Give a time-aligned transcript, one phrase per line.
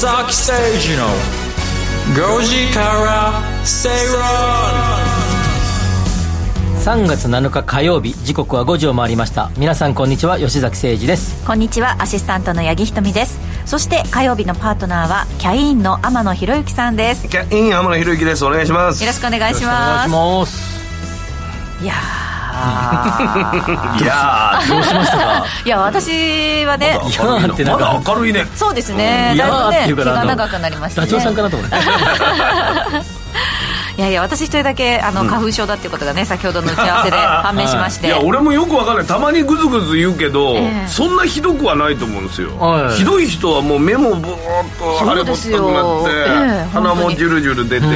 [0.00, 0.16] 吉崎
[0.50, 0.54] 誠
[0.88, 1.04] 二の
[2.38, 4.22] 5時から正論
[6.80, 9.50] 3月7日火曜日時刻は5時を回りました。
[9.58, 10.38] 皆さんこんにちは。
[10.38, 11.46] 吉崎誠二です。
[11.46, 12.00] こんにちは。
[12.00, 13.38] アシスタントの八木ひとみです。
[13.66, 17.28] そして火曜日のパートナーはキャインの天野博之さんです。
[17.28, 18.44] キャイン天野博之です。
[18.46, 19.02] お願いします。
[19.04, 20.80] よろしくお願いしお願いします。
[21.84, 21.92] いや
[24.00, 25.44] いやどうしましたか？
[25.64, 26.98] ーいや私はね。
[27.08, 28.02] いやーってなんか。
[28.06, 28.44] 明るいね。
[28.54, 29.32] そうですね。
[29.34, 31.06] いやーだいぶね日っていうからが長くなりましたね。
[31.06, 31.76] ダチョウさんかなと思って
[34.00, 38.06] いやいや私一人だけあの花粉症だっていうことがね先ほどの打ち合わせで 判明しまして。
[38.06, 39.04] いや俺もよくわかんない。
[39.04, 40.88] たまにグズグズ言うけど、ええ。
[40.88, 42.96] そんなひどくはないと思うんですよ、はい。
[42.96, 44.26] ひどい人はもう目もぼーっ
[44.78, 45.70] と腫れぼったくなって、そうですよ
[46.16, 47.86] ええ鼻もジュルジュル出て、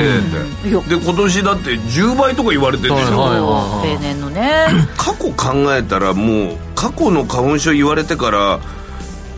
[0.69, 0.81] いや。
[0.81, 4.67] で今年だって10倍とか言われてるでしょ、はいはい 例年のね。
[4.99, 8.59] 過去考えたらもう過去の花粉症言われてから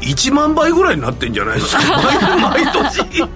[0.00, 1.82] 1万倍ぐらいになってんじゃないですか。
[1.82, 3.28] 毎 毎年。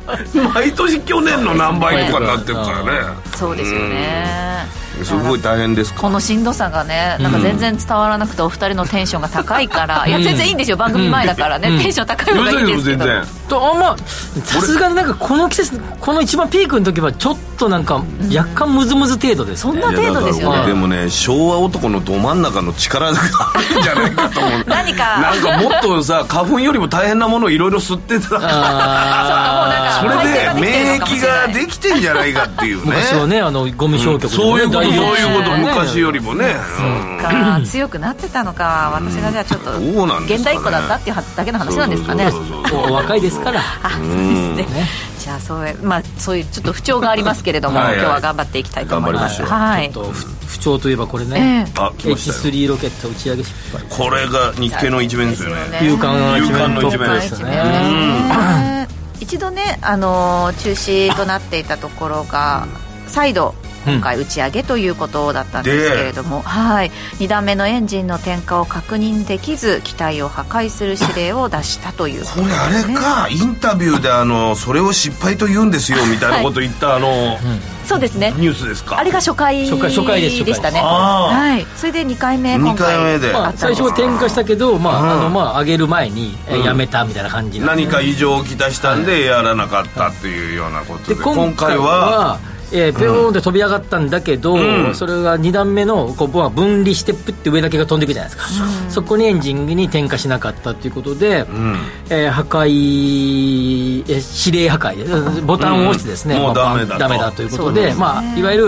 [0.55, 3.00] 毎年去年の何倍とかになってるからね。
[3.34, 6.01] そうですよねすごい大変ですか？
[6.03, 13.05] このしんどさがねなんか全然伝わらなくてお二人のテンションが高いから、いや全然いいんですよ番組前だからね、テンション高い方がいいんですけど。
[13.05, 13.25] 全然。
[13.48, 13.97] とまあ
[14.45, 18.03] さすがになんかこの季節この一番ピークの時はちょっとなんか
[18.34, 19.57] 若干ムズムズ程度で。
[19.57, 20.57] すねそんな程度ですよね。
[20.57, 24.64] いやだから俺でもね昭和男のど真ん中の力があるんじゃないかと思う。
[24.67, 25.20] 何か。
[25.20, 28.39] なんかもっとさ花粉よりも大変なものをいろいろ吸ってた。
[28.41, 31.01] あ そかもしれない。
[31.01, 32.83] 疫ができてんじゃないかっていうね。
[32.87, 35.64] 昔はねあのゴミ消極でねそういうことそういうことね。
[35.64, 36.55] 昔よりもね。
[36.80, 37.60] うんか。
[37.64, 38.91] 強くなってたのか。
[38.94, 39.78] 私がじゃあちょっと
[40.24, 42.30] 現代っ子だったっていうだけの話なんですかね。
[42.30, 42.91] そうそうそうそう。
[42.91, 43.61] お若いですから。
[43.61, 44.86] あそうですね。
[45.18, 47.94] じゃあそういうまあそういうちょっと不調がありますけれどもはいはい。
[47.96, 49.42] 今日は頑張っていきたいと思います。
[49.42, 49.58] 頑張りましょう。
[49.58, 49.92] はい。
[49.92, 51.80] ちょっと不不調といえばこれね、ええ。
[51.80, 52.52] あ来ましたよ。
[52.52, 53.86] H3 ロケット打ち上げ失敗。
[53.89, 55.79] これが日経の一面ですよね。
[55.83, 57.50] 勇敢な一面勇敢の一面ですね。
[57.50, 58.89] ね
[59.20, 62.67] 一度ね、あのー中止となっていたところが
[63.06, 63.55] 再度
[63.86, 73.29] 今回打ち上げということだったんですけれども、はい、2段目のエンジンの点火を確認できず機体を破壊する指令を出したというこれあれか。
[73.30, 77.39] インタビューであのそれを失敗と言うんですよみたいなこと言ったあの
[77.85, 78.33] そうですね。
[78.36, 78.98] ニュースですか？
[78.98, 80.47] あれが初回初回初回です初回。
[80.47, 80.80] でしたね。
[80.80, 81.67] はい。
[81.74, 83.33] それで2回目今二回目で。
[83.33, 85.11] まあ、最初は点火したけど、まあうん。
[85.11, 86.64] あのまあ、上げる前に、えうん。
[86.64, 92.39] やめたみたいな感じな何か異常をきたしたんでやらなかったっていうようなことでで今回は
[92.73, 94.95] えー、ペヨーンって飛び上がったんだけど、うん。
[94.95, 98.48] それが2段目のこうまあ分離してプッて上だけが飛んでいくじゃないですか、
[98.89, 101.77] そこにエンジンに点火しなかったということで、うん。
[102.11, 106.41] えー破壊、えー指令破壊でボタンを押してですね、うん。
[106.42, 106.98] もうまあダメだと。
[106.98, 107.95] ダメだということでね。
[107.95, 108.67] まあ、いわゆる、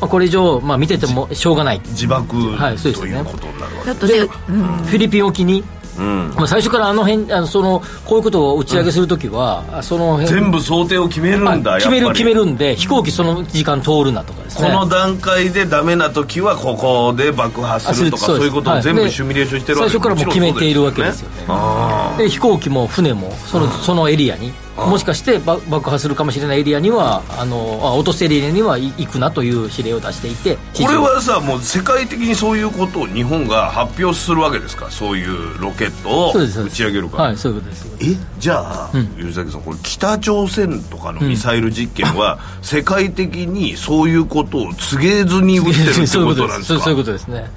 [0.00, 1.80] まあ、これ以上、まあ、見ててもしょうがない。
[1.84, 3.12] 自爆はいそうですね。
[3.12, 5.64] ということになるわけで、うん、フィリピン沖に、
[5.98, 6.32] うん。
[6.36, 14.68] まあ、最初からあの辺あのそのこういうことを打ち上げするときは、その辺全部想定を決めるんだあ決める決めるんで飛行機その時間通るなとかですね。
[14.68, 21.44] この段階でダメな時はここで爆破するとかあそういうことを全部はいシミュレーションしてるわけ最初からもう決めているわけですよね。
[21.48, 24.52] あで飛行機も船もそのそのエリアに
[24.88, 34.90] もしかして爆爆破するかもしれないエリアにはあのあ落とすエリアには行くなという指令を出していてーこれはさもう世界的にそういうことを日本が発表するわけですか？
[34.90, 37.24] そういうロケットを打ち上げるから。
[37.24, 37.86] はいそういうことです。
[38.02, 38.54] えじゃ
[38.86, 46.80] あ、吉崎さんこれ北朝鮮とかのミサイル実験は、世界的にそういうことを告げずに打ってるってことなんですか？
[46.84, 47.26] そういうことです。
[47.28, 47.50] ね。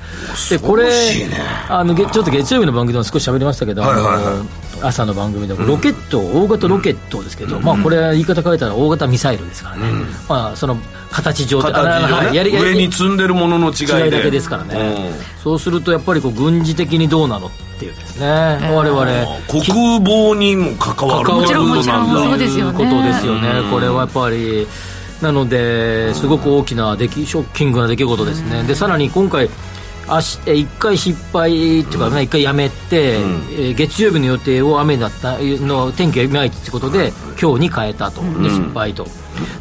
[0.50, 0.90] でこれ
[1.69, 9.84] あのげちょっと月曜日の番組でも少し喋りましたけど、はいはいはい朝の番組でもロケット、大型ロケットですけど、まあこれ言い方変えたら大型ミサイルですからね、
[10.28, 10.78] まあその
[11.12, 14.06] 形上形あ上ねはいやりやり上に積んでるものの違いで。
[14.06, 15.12] 違いだけですからね、
[15.44, 21.76] そうするとやっぱりこう軍事的にどうなのっていうですね、我々うん国防にも関わる関わるってことなんだ。
[21.76, 22.78] もちろんそうですよね。
[22.78, 24.68] ということですよね、これはやっぱり
[25.22, 29.50] なのですごく大きな出来ショッキングな出来事ですね、でさらに今回
[30.08, 37.11] あしえ1回失敗っていうかね、1回やめて、えー月曜日の予定を雨だったの天気がいまいちってことで
[37.41, 39.08] 今日に変えたと、で失敗と。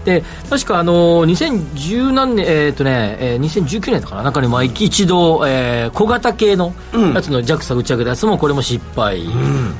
[0.05, 6.75] で確かあの2010何年、えーとねえー2019年だから中にまあ一度、えー小型系の
[7.15, 9.23] やつの JAXA 打ち上げたやつもこれも失敗、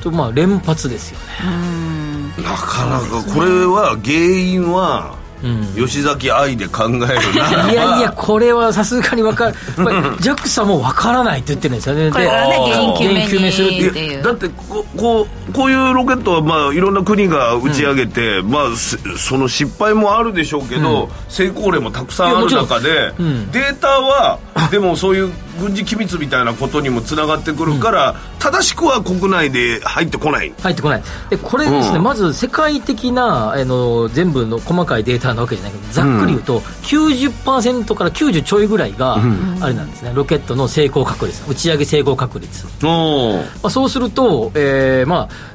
[0.01, 2.43] とまあ連発ですよね。
[2.43, 5.15] なかなかこれは原因は
[5.75, 14.23] 吉崎愛で考えるないやいや、これはさすがに分かる、 まあ、JAXA も分からないって言ってるんですよね、これからねで原因究明するっていう。
[14.23, 23.51] だってここうこういうロケットはまあいろんな国が打ち上げて、まあせその失敗もあるでしょうけど、成功例もたくさんある中で、ん。
[23.51, 24.39] データは
[24.71, 30.53] でもそういう軍事機密みたいなことにもつながってくるから、うん、正しくは国内で入ってこない。
[30.61, 31.03] 入ってこない。
[31.29, 35.73] でこれですね、うん、まず世界的なあの全部の細かいデータなわけじゃない。
[35.73, 41.43] けどざっくり言うと、うん、90%から90ちょいぐらいがあれなんですね、ロケットの成功確率。
[41.49, 45.53] 打ち上げ成功確率、まあ、そうすると、えー、まあ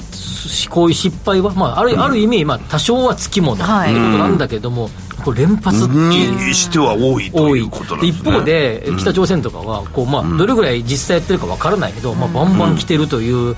[0.68, 4.90] こういう失敗は、まあ、あるある意味、まあ、多少はつきものということなんだけども、
[5.24, 13.56] これ連発っていうしては多いということなんです、ね、一方で、北朝鮮とかはこう、まあ、どれぐらい実際やってるかわからないけど、まあ、バンバン来てるという、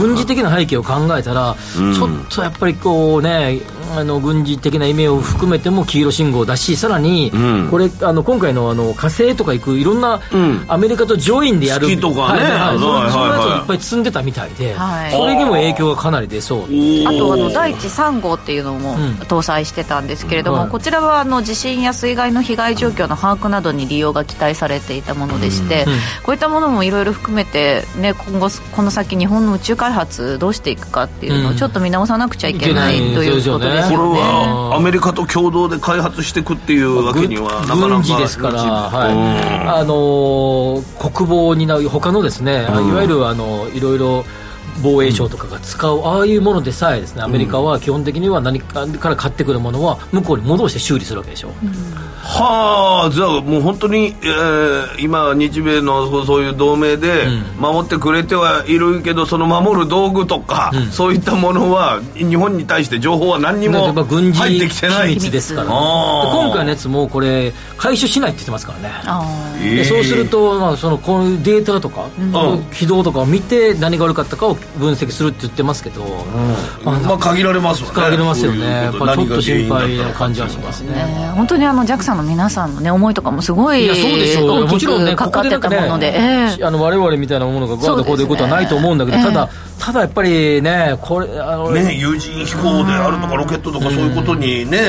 [0.00, 3.60] 軍事的な背景を考えたら、ちょっとやっぱりこうね
[3.96, 7.30] あの軍事的な意味を含めても黄色信号だしさらに、
[7.70, 10.20] これあの今回のあの火星とか行くいろんな、
[10.68, 14.74] アメリカとジョインでやる月とかね、はいはい、そのやつをいっぱい積んでたみたいで、
[15.12, 16.62] それにも影響がかなり出そう。
[16.62, 16.66] あ
[17.18, 18.96] とあの第一3号っていうのも
[19.28, 25.86] 搭載してたんですけれども、こちらはあの地震や水害の被害状況の把握などに利用が期待されていたものでして、
[26.22, 34.20] こういったものもいろいろ含めて、ね、今後この先日本の宇宙開発どうしていくかっていうのをちょっと見直さなくちゃいけないということですよね。
[34.74, 44.24] アメリカと共同で開発していくっていうわけにはなかなか軍事ですから、はい、あの国防を担う他のですね、いわゆるあのいろいろ
[44.82, 51.68] 防衛省とかが使う、ああいうものでさえですねアメリカは基本的には何かから買ってくるものは向こうに戻して修理するわけでしょ、うん、
[52.22, 57.26] はあじゃあもう本当に、えー、今日米のそういう同盟で
[57.58, 65.14] 守ってくれてはいるけどその守る道具とか、うん、そういったものは日本に対して情報は何にも入ってきてない。
[65.34, 69.76] ですから、ね、今回のやつもこれ回収しないって言ってますからね。
[69.76, 76.10] でそうすると、まあ、そのこういうデータとか、うん、軌道とかを見て何が悪かったかを分析するって言ってますけど、うん。
[76.84, 77.94] まあ、まあ限られますよね。
[77.94, 78.90] 限られますよね。
[78.92, 80.92] ちょっと心配な感じはしますね。
[80.92, 89.48] ね本当にあの JAXA の皆さんのね思いとかもすごいいやそうでしょうもちろんねかかってたもので、ね、あの我々みたいなものがガードこうでいうことはないと思うんだけど、ただ
[89.84, 94.80] ただやっぱりねこれあのね有人飛行であるとかロケットとかそういうことにね,、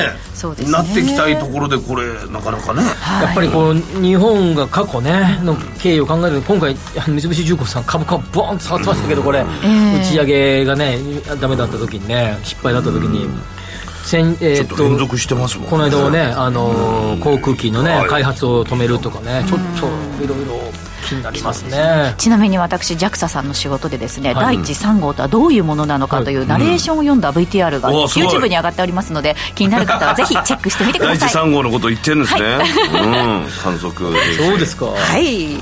[0.70, 2.82] なってきたいところでこれなかなかね、
[3.20, 9.44] やっぱりこの日本が過去ねの経緯を考えると今回三菱重工さん株価ボーンと下がってましたけどこれ、打
[10.02, 10.98] ち上げがね
[11.38, 13.28] ダメだった時にね失敗だった時に。
[14.06, 20.72] 先えー、っと連続してますもん、この間はね、あの航空機のね、開発を止めるとかね、ちょっといろいろ
[21.06, 22.14] 気になりますね。
[22.18, 31.18] ちなみに私 JAXA さんの仕事でですね、はい、第一3号とはどういうものなのかというナレーションを読んだ VTR が YouTube に上がっておりますので気になる方はぜひ チェックしてみてください。
[31.18, 33.50] 第一3号のこと言ってるんですね、はい、うん。
[33.62, 33.92] 観測
[34.36, 34.86] そうですか。
[34.86, 35.56] はい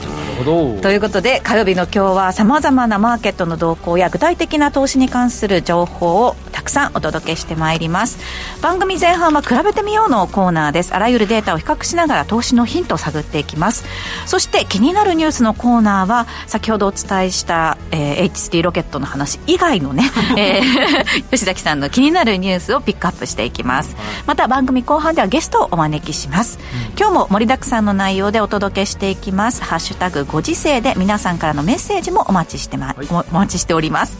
[0.82, 8.18] ということで火曜日の今日はさまざまなマーケットの動向や具体的な投資に関する情報をたくさんお届けしてまいります。
[8.60, 10.94] 番組前半は比べてみようのコーナーです。
[10.94, 13.84] あらゆるデータを比較しながら投資のヒントを探っていきます。
[14.26, 23.96] そして気になるニュースのコーナーは先ほどお伝えした、えー、H3 ロケットの話以外のね、 えー、吉崎さんの気になるニュースをピックアップしていきます。
[24.26, 26.58] また番組後半ではゲストをお招きします、
[26.92, 29.62] うん、今日も盛りだくさんの内容でお届けしていきます。
[29.62, 34.18] ハッシュタグご時世で皆さんからのメッセージもお待ちしてま、はい、お待ちしております。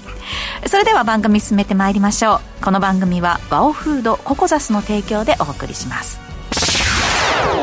[0.66, 2.64] それでは番組進めてまいりましょう。
[2.64, 6.18] この番組はワオフードココザスの提供でお送りします。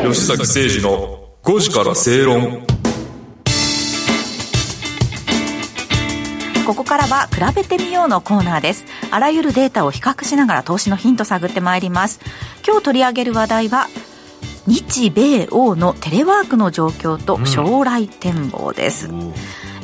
[0.03, 2.65] 吉崎誠二の5時から正論。
[6.65, 8.85] ここからは比べてみようのコーナーです。
[9.09, 12.19] あらゆるデータを比較しながら投資のヒント探ってまいります。
[12.65, 13.87] 今日取り上げる話題は
[14.67, 19.33] 日米欧のテレワークの状況と将来展望です、うん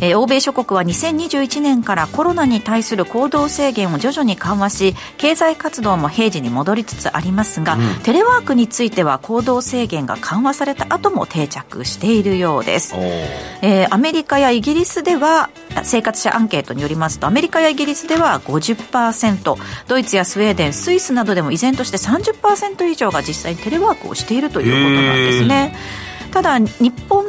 [0.01, 15.50] えー、欧米諸国は2021年からコロナに対する行動制限を徐々に緩和し経済活動も平時に戻りつつありますが、うん、テレワークについては行動制限が緩和された後も定着しているようです、えー、アメリカやイギリスでは
[15.84, 19.56] 生活者アンケートによりますとアメリカやイギリスでは50%
[19.88, 26.08] ドイツやスウェーデンスイスなどでも依然として30%以上が実際にテレワークをしているということなんですね。
[26.38, 27.25] ただ日本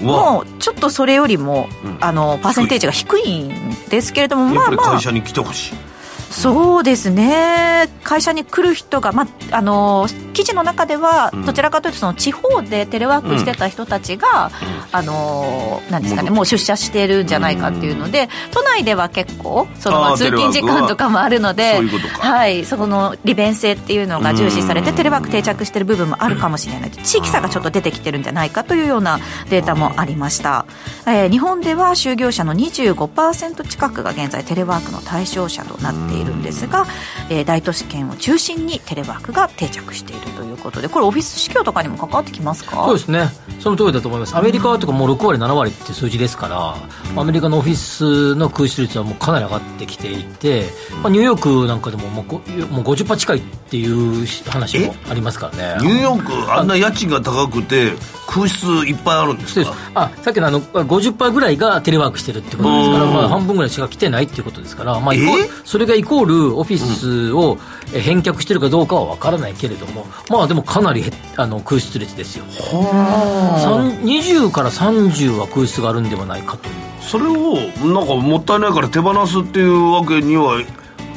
[0.00, 1.68] もちょっとそれよりも、
[2.00, 4.90] あのパーセンテージが低いんですけれどもまあまあ。
[4.92, 5.74] 会社に来てほしい
[6.30, 7.88] そうですね。
[8.04, 14.50] 会社に来る人が、まあ、あの記事の中ではどちらかというとその地方でテレワークしてた人たちが、
[14.92, 21.80] あのなんですかねもう出社してるんじゃないかっていうので、都内では結構そのまあ通勤時間とかもあるので
[22.20, 26.90] はいそこの利便性っていうのが重視されてテレワーク定着してる部分もあるかもしれない。
[26.90, 29.18] 地域差がちょっと出てきてるんじゃないかというような
[29.50, 30.66] データもありました、
[31.06, 36.86] えー、日本では就業者の25%近くが現在テレワークの対象者となっているんですが、
[37.28, 42.84] えー、大都市圏を中心にテレワークが定着しているてということでこれオフィス市況とかにも関わってきますか？
[42.84, 43.28] そうですね。
[43.60, 44.36] その通りだと思います。
[44.36, 46.76] アメリカはとかもう6割7割って数字ですから、
[47.20, 50.66] アメリカのオフィスの空室率はもうかなり上がってきていて、
[51.02, 55.86] まあ、ニューヨークなんかでももうごもう50%近いっていう話もありますからね。
[55.86, 57.92] ニューヨークあんな家賃が高くて
[58.26, 59.90] 空室いっぱいあるんですそうでかす。
[59.94, 63.14] あさっきのあの50%ぐらいがテレワークしてるってことですから、うん。
[63.14, 65.14] まあ、半分ぐらいしか来てないっていうことですから、まあ、
[65.64, 67.58] それがイコールオフィスを
[67.92, 72.44] え返却してるかどうかは分からないけれども、まあでもかなりへあの空室率ですよ。
[72.50, 76.68] 三20から30は空室があるんではないかと。
[76.68, 77.54] いうそれを
[77.86, 80.60] なんかもったいないから手放すっていうわけには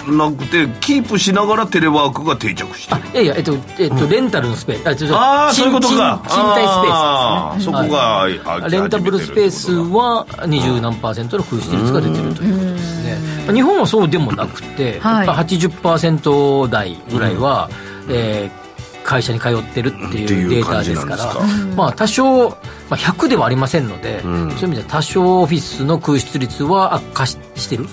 [0.07, 4.87] なくてキープしながらテレワークが定着していやいや、えっとえっと、レンタルのスペース。
[4.89, 6.21] あちょちょああそういうことか。
[6.27, 7.71] 賃貸スペースですね。
[7.71, 13.03] そこが、あレンタブルスペースは20何パーセントの空室率が出てるということです
[13.47, 13.53] ね。
[13.53, 15.27] 日本はそうでもなくて、はい。
[15.27, 17.69] やっぱ80%台ぐらいは、
[18.09, 18.60] えー
[19.03, 21.33] 会社に通ってるっていいううデータですから。
[21.75, 22.55] まあ多少、ま
[22.91, 24.21] あ、100ではありませんので、ん。
[24.23, 27.85] そういう意味では多少オフィスの空室率は悪化ししてる、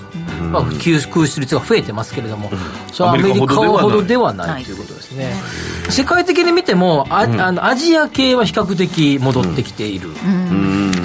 [0.51, 2.49] まあ、空空室率が増えてますけれども、
[2.91, 5.33] それはアメリカほどではないということですね、
[5.89, 10.09] 世界的に見てもあ、あのアジア系は比較的戻ってきている、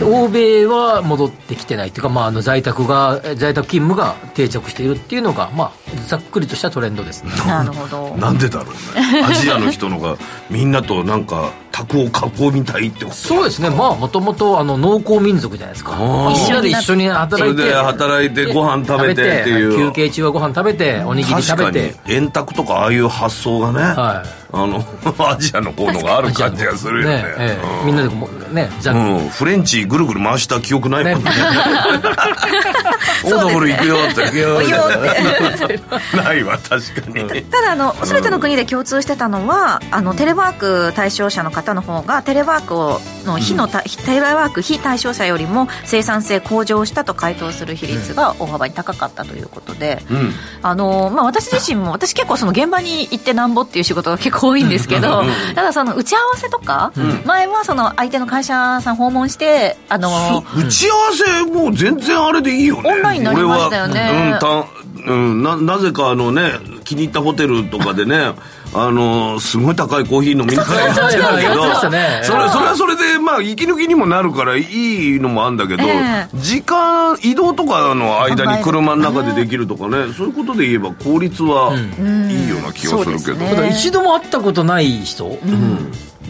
[0.02, 5.72] 欧米は戻ってきてないというか、まあ、あの在宅が在宅勤務が定着しているっていうのが、まあ、
[6.06, 7.30] ざっくりとしたトレンドですね。
[7.46, 8.16] なるほど。
[8.16, 9.22] なんでだろうね。
[9.22, 10.16] アジアの人のが
[10.50, 13.16] みんなとなんか宅を囲みたいってこと？
[13.16, 13.68] そうですね。
[13.68, 15.92] まあもともとあの農耕民族じゃないですか。
[15.92, 16.32] ー。
[16.32, 19.76] 一緒で一緒に働いてそれで働いてご飯食べてっていう。
[19.76, 21.96] 休憩中はご飯食べておにぎり食べて。
[22.06, 24.44] 円卓とかああいう発想がね、はい。
[24.56, 24.84] あの
[25.28, 27.16] アジアの方のがある感じがするよね。
[27.16, 27.80] ねええ。
[27.80, 27.86] うん。
[27.86, 31.30] みんなでもうねうん、フレンチぐるぐる回した記憶ないもんね。
[33.24, 34.22] オーダブル行くよって。
[34.22, 35.80] 行くよって
[36.16, 37.42] ないわ確かに。
[37.42, 50.32] ただあの全ての国で共通してたのはあのテレワーク対象者の方の方がテレワークをの非のた、テレワーク非対象者よりも生産性向上したと回答する比率が大幅に高かったということで、うん。
[50.62, 55.22] あのまあ、私自身も私結構その現場に行ってなんぼっていう仕事が結構多いんですけど
[55.54, 56.92] ただその打ち合わせとか、
[57.24, 62.90] 前はその相手の会社さん訪問してあのそ打ち合わせもう全然あれでいいよね。
[62.90, 64.32] オンラインになりましたよね。
[64.32, 64.66] うんた
[65.06, 66.52] うん、ななぜかあのね
[66.84, 68.32] 気に入ったホテルとかでね
[68.76, 72.20] あのすごい高いコーヒー飲みながらやっちゃうけやってどましたね。
[72.24, 76.36] それそれはそれでまあ息抜きにもなるからいいのもあるんだけど、ええ。
[76.38, 83.50] 時間移動とかの間に車の中でできるとかねそういうことで言えば効率はいいような気がするけど、そうですね。
[83.50, 85.38] ただ一度も会ったことない人？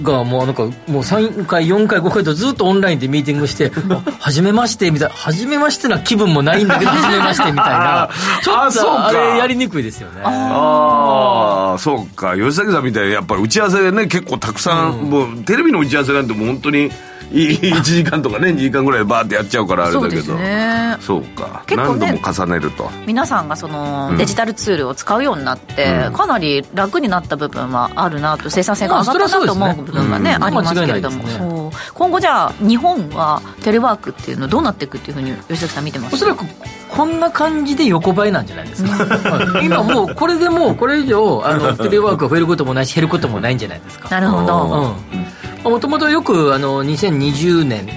[0.03, 0.73] がもうなんかもう
[1.03, 3.71] 3回4回5回とずっとオンラインでミーティングして
[4.21, 8.11] 「はじめまして」みたいな「はじめまして」な気分もないんだけど「はじめまして」みたいな。
[8.43, 9.03] ちょっあそうか。
[9.03, 10.23] とあれやりにくいですよね。
[10.25, 12.35] ああそうか。
[12.37, 16.91] 吉崎さんみたいにやっぱり打ち合わせでね結構たくさん、もうテレビの打ち合わせなんてもう本当に
[17.33, 20.11] 1 時間とかね2時間ぐらいバーってやっちゃうからあれだけど。
[20.11, 20.97] そうですね。
[21.01, 21.63] そうか。
[21.67, 22.91] 結構ね何度も重ねると。
[23.07, 31.31] 皆さんがそのデジタルツールを使うようになって、かなり楽になった部分はあるなと生産性が上がったなと思う部分はね,、まあありますけれども、ね。
[31.39, 31.71] そう。
[31.95, 36.15] 今後じゃあ日本はテレワークっていうのどうなっていくっていうふうに吉崎さん見てます？
[36.15, 36.45] おそらく
[36.89, 38.91] こんな感じで横ばいなんじゃないですか。
[38.91, 44.09] はい今もうこれでもうこれ以上あのテレワークが増えることもないし減ることもないんじゃないですか。
[44.09, 47.89] なるほど、もともとよくあの2020年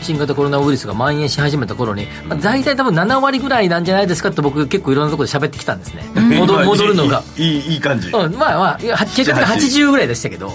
[0.00, 6.04] 新型コロナウイルスが蔓延し始めた頃に、まあ、大体多分7割ぐらいなんじゃないですかって僕結構いろんなところで喋ってきたんですね。
[6.38, 7.22] 戻戻るのが。
[7.36, 10.52] いいいい感じ、うん、まあまあ結果的に80ぐらいでしたけど、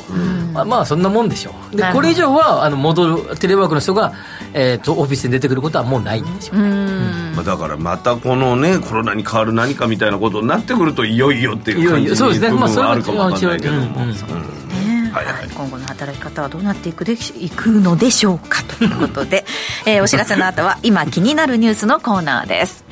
[0.54, 1.76] まあ、まあそんなもんでしょう。
[1.76, 4.14] でこれ以上はあの戻るテレワークの人が、
[4.54, 12.16] えー、とオフィスに出てくることはもうないんでしょう、まあ、だからまたこのねコロナに変わる何かみたいなことになってくるといよいよっていう感じいよいよ。
[12.16, 12.50] そうですね。
[12.50, 15.50] 部まあそれは分はあるかもわかんないけども、うんうんねはいはい。
[15.50, 19.46] 今後の働き方はどうなっていくでしいくのでしょうかということで、
[19.86, 22.84] えーお知らせの後は今気になるニュースのコーナーです。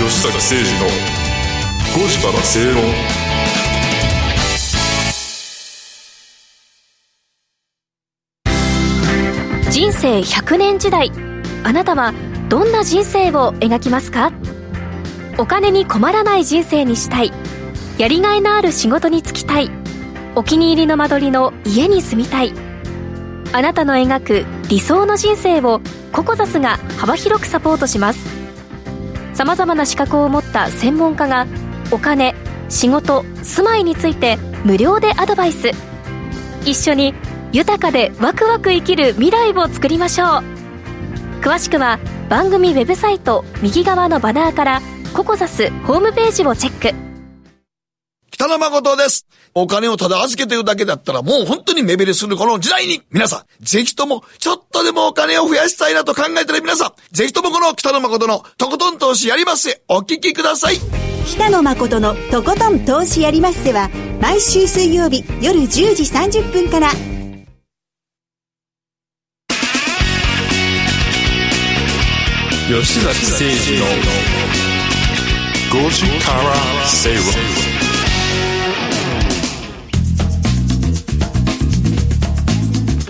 [0.00, 0.62] 吉坂誠二
[1.14, 1.19] の
[1.92, 2.84] 5時から正論
[9.70, 11.10] 人生100年時代
[11.64, 12.14] あなたは
[12.48, 14.32] どんな人生を描きますか？
[15.36, 17.32] お金に困らない人生にしたい
[17.98, 19.68] やりがいのある仕事に就きたい
[20.36, 22.52] お気に入りの間取りの家に住みたい
[23.52, 25.80] あなたの描く理想の人生を
[26.12, 28.40] ココザスが幅広くサポートします。
[29.32, 31.46] さまざまな資格を持った専門家が
[31.92, 32.34] お金
[32.68, 35.70] 仕事住まいについて無料でアドバイス。
[36.64, 37.14] 一緒に
[37.52, 40.28] 豊かでワクワク生きる未来を作りましょう。
[41.40, 44.82] 詳しくは番組ウェブサイト右側のバナーから
[45.14, 46.96] ココザスホームページをチェック。
[48.30, 49.26] 北野誠です。
[49.54, 53.02] お金をただ預けてるだけだったらもう本当に目減りするこの時代に。
[53.10, 60.99] 皆さん、ぜひともちょっとでもお金を増やしたいなと考えてる皆さん、ぜひともこの北野誠のとことん投資やりますお聞きください。
[61.30, 63.88] 北野誠のとことん投資やりまっせは
[64.20, 66.88] 毎週水曜日夜10時30分から。
[72.68, 73.86] 吉崎誠二の
[75.70, 77.24] 5時から正論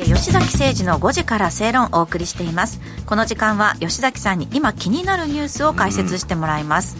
[0.04, 2.80] 吉崎誠二の5時から正論をお送りしています。
[3.06, 6.96] この時間は吉崎さんに今気になるニュースを解説してもらいます、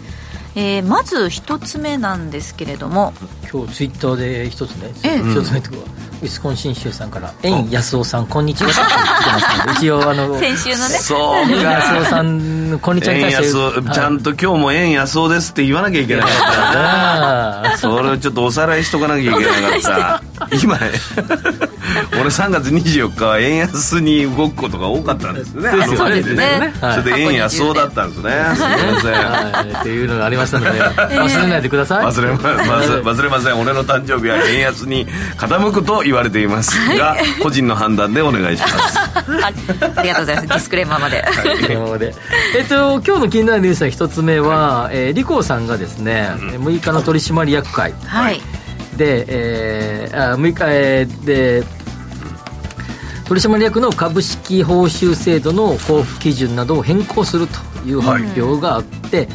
[0.55, 3.13] えーまず一つ目なんですけれども。
[3.51, 5.19] 今日ツイッターで一つね、ええ。
[5.19, 5.77] 一つ目とか
[6.21, 10.95] ウィスコンシン州さんから「円安夫さんこんにちは」って来てますので一応あの先週のね。
[10.99, 11.15] そ
[11.47, 11.51] う。
[11.51, 20.57] 円安夫さんのこんにちはに円対して安ちゃんと今日も円安夫ですって言わなきゃいけなかったあなそれをちょっとおさらいしとかなきゃいけなかった。
[20.61, 20.91] 今ね
[22.13, 25.71] 俺3月24日は円安に動くことが多かったんですね。
[25.71, 26.73] ですよね。
[26.79, 28.31] それで円安夫だったんですね。
[28.55, 29.13] すみません。
[29.13, 29.79] はい。
[29.79, 30.05] ってい。
[30.05, 31.61] うのがありましたので忘れない。
[31.61, 32.05] でください。
[32.05, 38.99] 忘れま忘忘れません俺の誕生日は円安に傾くと言われていますが個人の判断でお願いします。
[38.99, 39.23] あ
[39.95, 40.47] ありがとうございます。
[40.47, 41.25] ディスクレーマーまで。
[41.69, 42.13] 今まで。
[42.57, 47.93] えっと今日の気になるニュースの一つ目は、えー、リコーさんがですね、6日の取締役会。
[48.05, 48.41] はい。
[48.97, 51.81] で、えー、あ6日、えーで
[53.31, 59.29] 取締役の株式報酬制度の交付基準などを変更するという発表があって、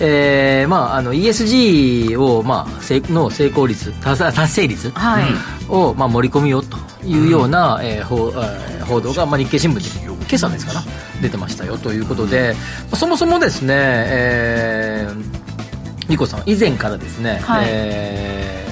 [0.00, 5.24] えーまあ、あの ESG を、まあ、成の成功率達達成率はい。
[5.68, 10.82] を、まあ、盛り込みようというような、えー報えー報道が、まあ、日経新聞で今朝ですかな
[11.20, 17.66] 出てましたよということで、まあそもそもですね、えー、ニコさん以前からですね、はい。
[17.68, 18.66] えー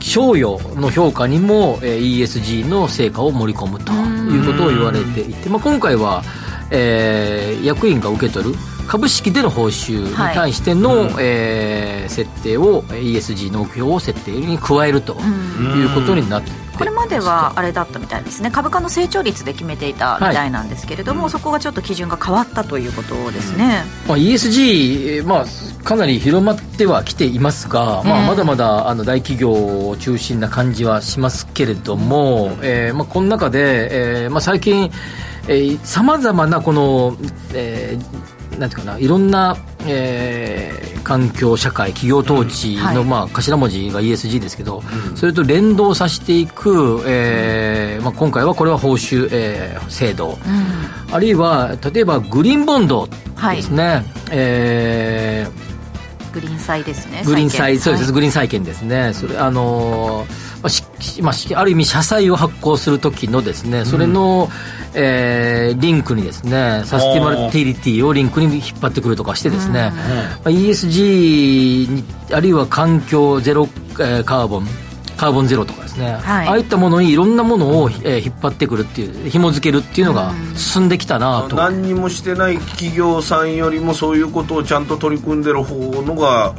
[0.00, 6.22] 賞与の評価にも、えー ESG の成果を盛り込むということを言われていて、まあ、今回は、
[6.70, 8.54] えー役員が受け取る
[8.88, 18.52] 株式での報酬に対しての、えー設定を ESG の目標を設定に加えるということになってこれまではあれだったみたいですね。
[18.52, 29.50] 株価の成長率で決めていたみたいなんですけれども、そこがちょっと基準が変わったということですね、まあ、ESG、まあ、かなり広まってはきていますが、まあ、まだまだあの大企業
[29.88, 34.92] を中心な感じはしますけれども、えーまあ、この中で、えーまあ、最近
[35.82, 37.16] さまざまなこの、
[37.54, 43.04] えーなんていうかないろんな、えー環境社会企業統治の、はい。
[43.04, 44.82] まあ、頭文字が ESG ですけど、
[45.14, 50.36] それと連動させていく、えーまあ、今回はこれは報酬、えー制度、
[51.10, 55.68] あるいは例えばグリーンボンドですね、えー
[56.34, 58.12] グリーン債ですねグリーン債、そうです、はい。
[58.12, 60.84] グリーン債券ですね、それあのーまあし
[61.22, 64.48] まあし、ある意味、社債を発行するときのですね、それの、
[64.94, 69.92] えーリンクにですね、サスティナビリティをリンクに引っ張ってくるとかしてですね、
[70.44, 73.68] まあ ESG に、あるいは環境ゼロ、
[74.00, 74.66] えーカーボン、
[75.16, 76.48] カーボンゼロとかですね、はい。
[76.48, 81.56] ああいったものにいろんなものを、えー引っ張ってくるっていう、紐付けるっていうのが進んできたなと。
[81.56, 86.54] 何にもしてない企業さんよりもそういうことをちゃんと取り組んでる方のが、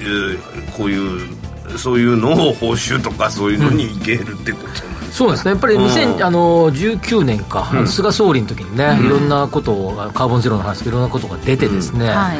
[0.00, 0.38] えー
[0.76, 1.41] こういう
[1.76, 5.84] そういうのを報酬とかそういうのにいけるってことなんですそうですね、やっぱりうん。
[5.84, 12.14] 2019年か、菅総理の時にね、いろんなことを、カーボンゼロの話とかいろんなことが出てですね、はい。
[12.14, 12.36] まあ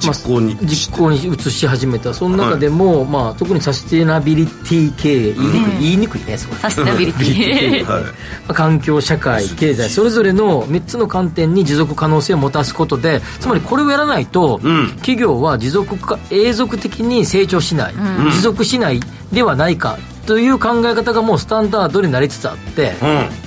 [0.00, 7.84] 実行に実行に移し始めた、その中でも、まあ、特にサステナビリティ経営、言いにくい、言いにくいね、サステナビリティ。
[7.84, 8.02] はい。
[8.46, 14.88] まあ環境、社会、経済、それぞれの3つの観点に持続可能性を持たすことで、つまりこれをやらないと、ん。
[14.96, 17.94] 企業は持続か、永続的に成長しない、
[18.32, 19.00] 持続しない
[19.32, 23.45] ではないかという考え方がもうスタンダードになりつつあって、うん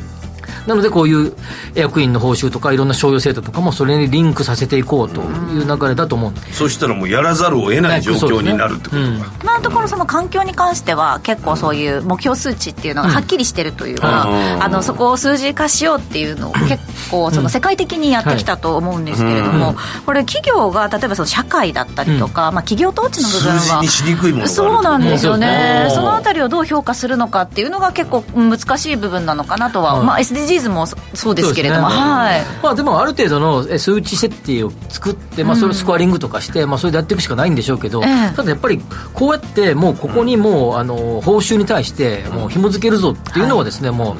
[0.67, 1.33] なのでこういう
[1.75, 6.41] 役員の報酬とかいろんな賞与制度とかもそれにリンクさせていこうという流れだと思うんで。
[6.53, 6.59] す。
[6.59, 9.15] そしたらもうやらざるを得ない状況になるってことか、うん。
[9.41, 14.63] 今のところその環境に関しては結構そういう目標数値っていうのがはっきりしてるというか、うん。
[14.63, 16.77] あのそこを数字化しようっていうのを結
[17.11, 25.85] 構その世界的にやってきたと思うんですけれども、これ企業が例えばその社会だったりとか、まあ、企業統治の部分は数字にしにくいものがあるそうなんですよね。
[25.87, 30.05] うんそのあたりをどう評価するのかっていうのが結構難しい部分なのかなとは、はい。
[30.05, 32.41] まあ、SDGs もそそうですけれども、ねはい。
[32.63, 38.35] まあ、でもある程度のえ数値設定を作って、まあ、それをスコアリングとかして、まあ、それでやっていくしかないんでしょうけど、ええ。
[38.35, 38.81] ただやっぱり
[39.13, 44.17] こうやってもうここにもうあの報酬に対してもう紐付けるぞっていうのはですね、も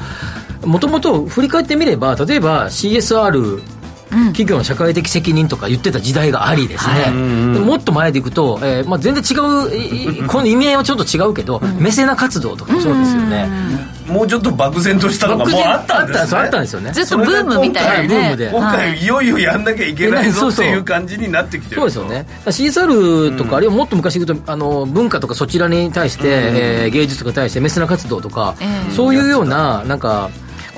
[0.62, 3.62] うもともと振り返ってみれば例えば CSR
[4.10, 9.34] 企業の社会的責任とか言ってた時代がありですね、もっと前でいくと、えーまあ、全然違
[10.24, 13.48] う この意味合いはちょっと違うけど、メセナ活動とかもそうですよね、
[14.10, 16.40] もうちょっと漠然としたのがもうあったんですね。
[16.40, 16.92] あったんですよね。
[16.92, 18.50] ずっとブームみたいなね。
[18.50, 22.26] 今回いよいよやんなきゃいけないぞっていう感じになってきてるそうですよね。
[22.46, 28.54] CSR とか、あるいはもっと昔いくとあの文化とかそちらに対して、えー、芸術とかに対してメセナ活動とか、
[28.94, 30.30] そういうようななんか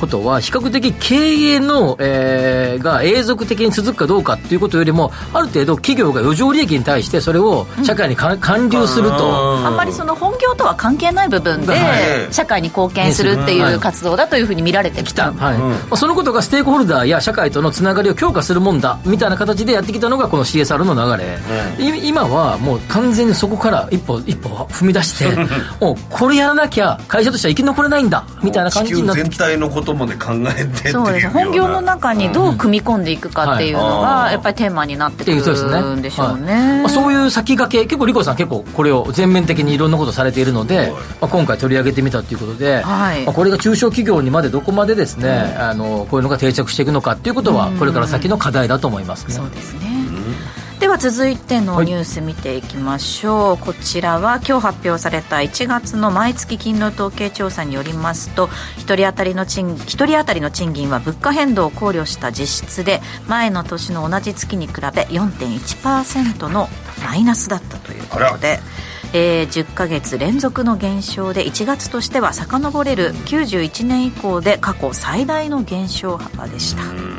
[0.03, 11.77] ことは、比較的経営の、えー、が永続的に続くかどうかっていうことよりも、ある程度企業が余剰利益に対してそれを社会に還流すると、あんまりその本業とは関係ない部分で、
[12.33, 15.59] 社会に貢献するっていう活動だというふうに見られてきた、はい。
[15.59, 21.39] まあ、そのことがステークホルダーや社会とのつながりを強化するもんだみたいな形でやってきたのがこの CSR の流れ、
[22.03, 25.37] 今はもう完全にそこから一歩一歩踏み出して
[25.81, 35.37] もうこれやらなきゃ会社としては生き残れないんだみたいな感じになって全体のことまで考えてそうです本業の中にどう組み込んでいくかっていうのがやっぱりテーマになってくる
[35.97, 43.25] んでしょうね、まあ、そういう先駆け結構リコさん結構これを全面的にいろんなことされているので、まあ、今回取り上げてみたということで、はい。
[43.25, 49.92] まあ、これが中小企業にまでどこまでですね、あのこういうのが定着していくのかっていうことはこれから先の課題だと思いますね、そうですね
[50.83, 66.69] では続いてのニュース見ていきましょう、はい、こちらは今日発表された1月の毎月勤労統計調査によりますと1人当たりの賃1人当たりの賃金は物価変動を考慮した実質で前の年の同じ月に比べ4.1%の
[67.05, 68.59] マイナスだったということで。
[69.15, 77.12] えー、10か月連続の減少で1月としては遡れる91年以降で過去最大の減少幅でした。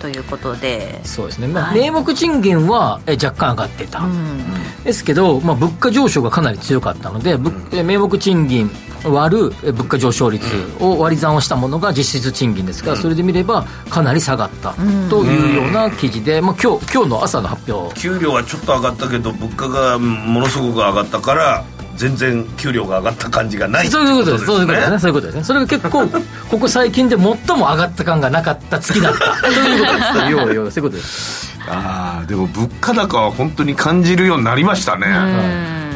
[0.00, 1.00] ということで。
[1.04, 8.70] そうですね、まあ、名目賃金は若干上がってた、うん、ですけど、まあ、物価上昇がかなり強かったので、うん、名目賃金
[9.04, 10.44] 割る物価上昇率
[10.78, 14.74] を割り算をしたものが実質賃金ですから、それで見ればかなり下がった
[15.08, 17.94] というような記事で、まあ、今日今日の朝の発表。
[17.98, 21.64] 給料はちょっと上がったけど物価がものすごく上がったから
[22.00, 24.98] 全然給料が上がった感じがないそういうことです、そういうことですね。
[24.98, 25.44] そういうことですね。
[25.44, 26.08] それが結構
[26.48, 27.34] ここ最近で最も
[27.66, 29.18] 上がった感がなかった月だった。
[29.42, 30.30] ということです。
[30.30, 31.60] 要要そういうことです。
[31.68, 35.06] ああでも物価高は本当に感じるようになりましたね。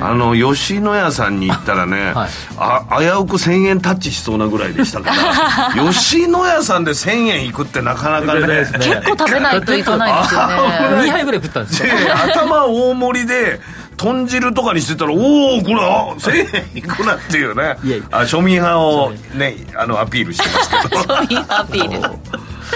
[0.01, 8.67] あの吉野家さんに行ったらね、はい、あ危うく1000円タッチしそうなぐらいでしたから 吉野家さんで1000円いくってなかなかね。
[8.73, 10.55] 結構食べないといかないですよね。
[11.09, 11.89] 2杯ぐらい食ったんですよ。
[12.25, 13.61] 頭大盛りで
[13.97, 17.77] 豚汁とかにしてたらおおこれあ1000円いくなっていうね。
[18.11, 21.03] あ庶民派をねあのアピールしてますけど。
[21.15, 22.19] 庶民アピール。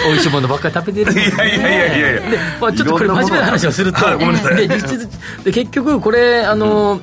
[0.05, 4.67] 美味しいものばっかり食べてるいやいやいやいやいやで、まあ、ちょっとこれ真面目な話をするとごめんなさい。
[4.67, 5.09] で実質
[5.43, 7.01] で結局これあの、うん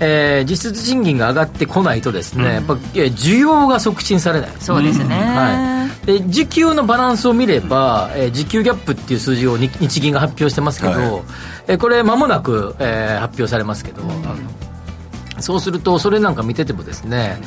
[0.00, 4.50] えー、実質賃金が上がってこないとですね、うん、やっぱ需要が促進されない。
[4.58, 11.22] そうですね、はい、で時給のバランスを見れば、えー、時給ギャップっていう数字を日銀が発表してますけど、はい、
[11.68, 17.38] えー、これ間もなく、えー、発表されますけど、うん、そうするとそれなんか見ててもですね、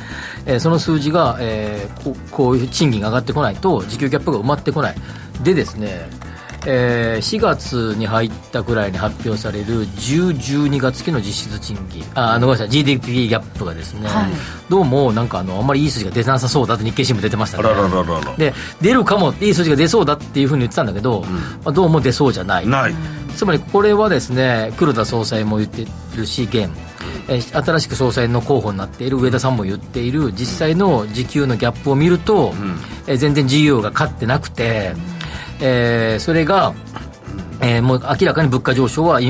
[0.45, 4.95] えー、その数字が、えー、ここういう賃金が上がってこないと時給ギャップが埋まってこない。
[5.43, 6.07] でですね
[6.65, 12.03] えー、4月に入ったくらいに発表される10、12月期の実質賃金。
[12.15, 12.69] あごめんなさい。
[12.69, 14.31] GDP ギャップがですね、はい、
[14.69, 17.63] どうもなんかあのあんまりいい数字が出なさそうだって日経新聞出てましたね。
[18.37, 22.67] で出るかもいい数字が出そうだっていうふうに言ってたんだけど、うん、まあ、どうも出そうじゃない。
[22.67, 22.95] ない。
[23.35, 26.69] つまりこれはですね黒田総裁も言ってるし現。
[27.27, 34.93] え新しく総裁の候補になっている上田さんも言っている実際の時給のギャップを見ると、うん、え全然 GU が勝ってなくて、
[35.65, 36.73] えー、それが、
[37.61, 39.21] えー、もう明らかに物価上昇は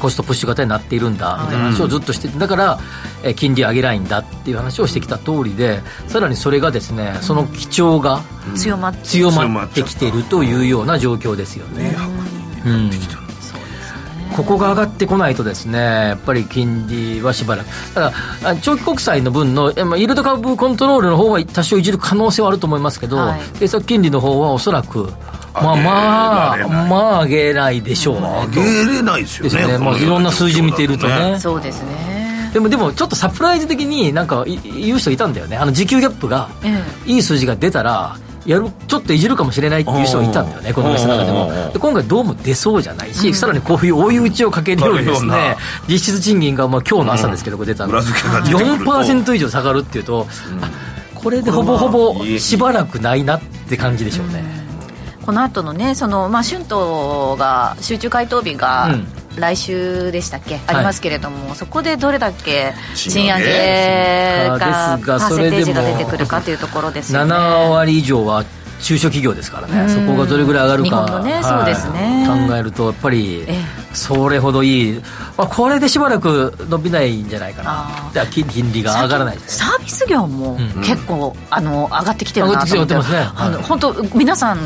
[0.00, 2.78] コストプッシュ型になっているんだみたいな話をずっとしてだから、
[3.24, 8.22] えー、金利上げないんだっていう話をしてきた通りでさらにそれがですねその基調が
[8.54, 11.96] 強まってきているというような状況ですよね。
[12.64, 12.90] うん
[14.36, 17.94] ここが上がってこないとですねやっぱり金利はしばらく。
[17.94, 18.12] ただ
[18.62, 25.12] 長期国債の分のイールド株コントロールの方は多少いじる可能性はあると思いますけど、はい、政策金利の方はおそらく
[25.54, 26.56] まあまあ
[26.88, 36.50] まあ上げないでしょうね上げれないですよねですね、まあ、いろんな数字見ているとねそうですねでもでもちょっとサプライズ的になんか言う人いたんだよねあの時給ギャップが
[37.06, 38.16] いい数字が出たら
[38.50, 41.70] やるちょっといじるかもしれないっていう人がいたんだよね、この人の中でも。
[41.72, 50.26] で今回どうも出そうじゃないし、さらにこういう追い打ちをかけるようにですね、実質賃金がまあ今日の朝ですけど、これ出たの、4%以上下がるっていうと、
[51.14, 54.42] これでほぼほぼしばらくないなって感じでしょうね。
[55.24, 58.96] この後のねそのまあ春闘が集中回答日が、
[59.40, 64.48] 来週でしたっけ、ありますけれども、そこでどれだけ賃上げ。
[64.48, 67.32] がパーセンテージが出てくるかというところですよね。
[67.32, 68.44] 7割以上は
[68.80, 71.44] 中小企業ですからね、そこがどれぐらい上がるか、ねはい。
[71.44, 72.26] そうですね。
[72.48, 73.80] 考えると、やっぱりええ。
[73.92, 75.02] それほどいい、
[75.36, 77.90] まあ、これでしばらく伸びないんじゃないかな。
[78.30, 82.94] 金金利が上がらないですサービス業も結構、あの上がってきてるなと思って。
[82.94, 83.62] 上がってきてますね。
[83.64, 84.58] 本当皆さん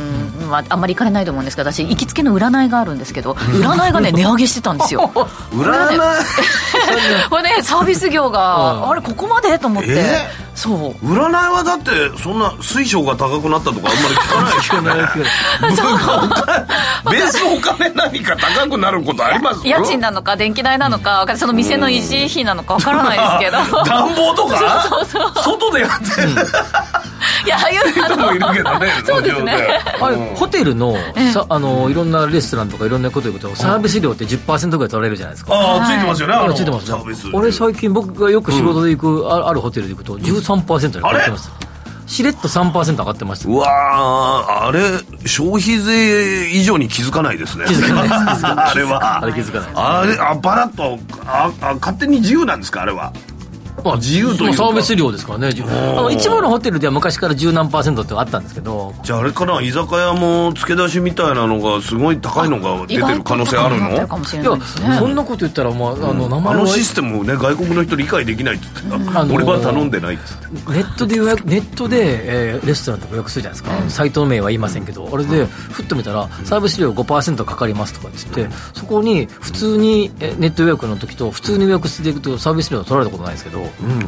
[0.50, 5.10] はあんまり行かれないと思うんですけど私行きつけの占いがあるんですけど占いがね 値上げしてたんですよ。
[5.52, 5.98] 占い？
[7.30, 10.70] これね サービス業が、あれここまでと思って、えそ
[11.02, 11.06] う。
[11.06, 11.90] 占いはだって
[12.22, 14.98] そんな水晶が高くなったとかあんまり聞かない
[15.70, 16.04] ですよね。
[17.10, 19.66] ベースのお金何か高くなることあります？
[19.66, 23.84] 家賃なのか電気代なのかその店の維持費なのかわからないですけど。
[23.84, 24.86] 暖房とか？
[24.88, 25.58] そうそうそう。
[25.58, 26.22] 外でやって。
[26.22, 26.28] る
[27.44, 29.52] いやああいう人もいるけどねそうですね。
[30.00, 30.94] あれホテルの
[31.32, 37.28] さあのいろんなレストランとかいろんなこと言うとサービス料って10%ぐらい取られるじゃないですか、ああついてますよねあのついてますサービス。
[37.32, 41.50] 俺最近僕がよく仕事で行く、ああるホテルで行くと13%で買ってます。
[42.06, 43.48] しれっと3%上がってました。
[43.48, 44.80] うわーあれ
[45.26, 47.64] 消費税以上に気づかないですね。
[47.66, 48.46] 気づかないです。
[48.46, 49.22] あれは。
[49.22, 53.10] あれ気づかないあれあバラッとああ勝手に自由なんですかあれは？
[53.84, 54.56] まあ、自由というか。
[54.56, 55.48] サービス料ですからね。
[55.48, 58.94] あの一部のホテルでは昔から十何パーセントってあったんですけど。
[59.04, 63.90] じゃああれかな居酒屋も付け出しみたいなのがすごい高いのが出てる可能性あるの？
[63.90, 70.72] 意外と高くなってるかもしれいやそんなこと言ったら、まあ、あの名あ前はのシステムをね外国の人理解できないって言ってた、あのー俺は頼んでないって言って。
[70.72, 83.60] ネットで予約ネットで、えーレストランとか予約するじゃないですか、サイト名は言いませんけどあれでふっと見たらサービス料5%かかりますとかって言ってそこに普通にえーネット予約の時と普通に予約していくとサービス料は取られたことないですけど、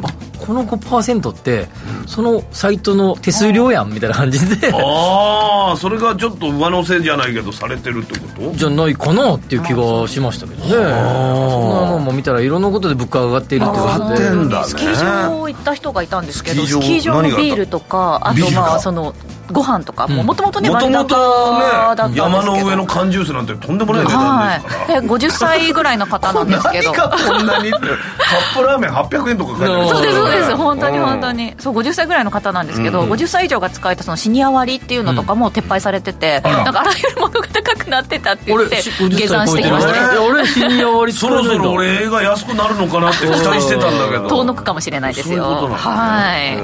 [0.02, 1.66] あこの5%って
[2.06, 4.70] そのサイトの手数料やんみたいな感じで。
[4.72, 8.52] ああそれがちょっと上乗せじゃないけどされてるってこと？
[8.54, 10.70] じゃないかなっていう気がしましたけどね。
[10.70, 14.48] そんなのも見たらいろんなことで物価が上がっているっていうこと上がってん。
[14.48, 19.14] でだねスキー場行った人がいたんですけどスキー場のビールとかあとまあその
[19.52, 22.26] ご飯とかもともとね割高だったんねですけど。
[22.26, 25.02] 山の上の缶ジュースなんてとんでもない値段はですから、い。
[25.02, 26.92] で50歳ぐらいの方なんですけど。
[26.92, 30.50] 何がこんなにってカップラーメン800円とか書いてあるそうですそうです。
[30.50, 30.56] うん。
[30.56, 31.54] 本当に本当に。
[31.58, 39.98] そう50歳ぐらいの方なんですけど、50歳以上が使えたそのシニア割っていうのとかも撤廃されてて、なんかあらゆるものが高くなってたって言ってし50下山してきましたね。
[39.98, 44.28] いや俺シニア割そろそろ俺映画安くなるのかなって期待してたんだけど。
[44.36, 45.68] 遠のくかもしれないですよ。
[45.72, 46.58] はい。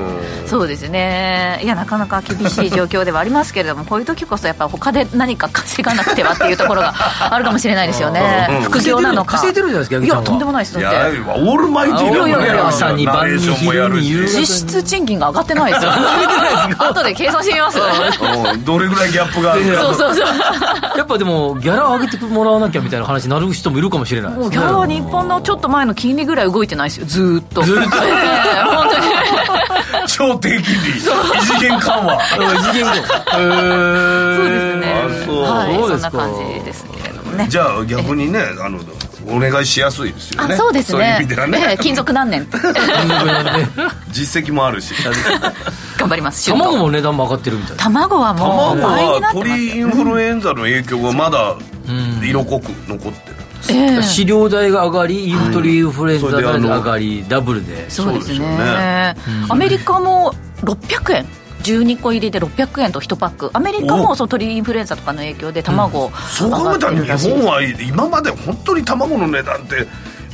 [0.49, 1.61] そうですね。
[1.63, 6.95] いやなかなか厳しい状況ではありますけれどもこういう時こそやっぱ他で何か稼がなくてはっていうところが
[7.31, 8.49] あるかもしれないですよね。
[8.51, 8.63] うん。
[8.63, 9.33] 副業なのか。
[9.33, 10.97] 稼いでるじゃないですかいやとんでもないですいだって。
[10.97, 15.93] やオールマイティーだもんね朝に晩に昼に夕実質賃金が上がってないですよ。
[16.79, 17.79] 後で計算してみます。
[17.79, 18.65] うん。
[18.65, 19.83] どれぐらいギャップがあるか。
[19.83, 20.27] そうそうそう。
[20.97, 24.39] やっぱでもギャラ上げてもらわなきゃみたいな話になる人もいるかもしれないね。
[24.39, 27.07] もうギャラは日本のちょっと前の金利ぐらい動いてないですよ。
[27.07, 27.63] ずーっと。
[27.63, 29.07] ずーっと、ええ本当に
[30.07, 30.91] 超低金利。
[30.91, 31.01] 異
[31.47, 32.19] 次元緩和。
[32.73, 34.83] 次元後そうですね。
[34.93, 35.43] あそう。
[35.43, 36.11] はいそうですか。
[36.11, 37.47] そんな感じですけれどもね。
[37.49, 38.81] じゃあ逆にねあの
[39.29, 40.55] お願いしやすいですよね。
[40.55, 41.19] あそうですね。
[41.21, 42.47] 意味ではね、ええ勤続何年。
[44.11, 44.93] 実績もあるし。
[45.97, 46.51] 頑張ります。
[46.51, 51.57] 卵も値段も上がってるみたいな卵はもう卵は鳥インフルエンザの影響がまだ
[52.25, 53.32] 色濃く残ってる
[53.71, 54.03] ええ。
[54.03, 57.91] 飼料代が上がりインフルインフルエンザが上がりダブルで。
[57.91, 58.57] そうですそうですよね。
[58.57, 59.17] ね
[59.49, 61.27] アメリカも600円。
[61.63, 63.51] 12個入りで600円と1パック。
[63.53, 69.87] アメリカもその鳥インフルエンザとかの影響で卵そう上がって考えたら日本は今まで本当に卵の値段って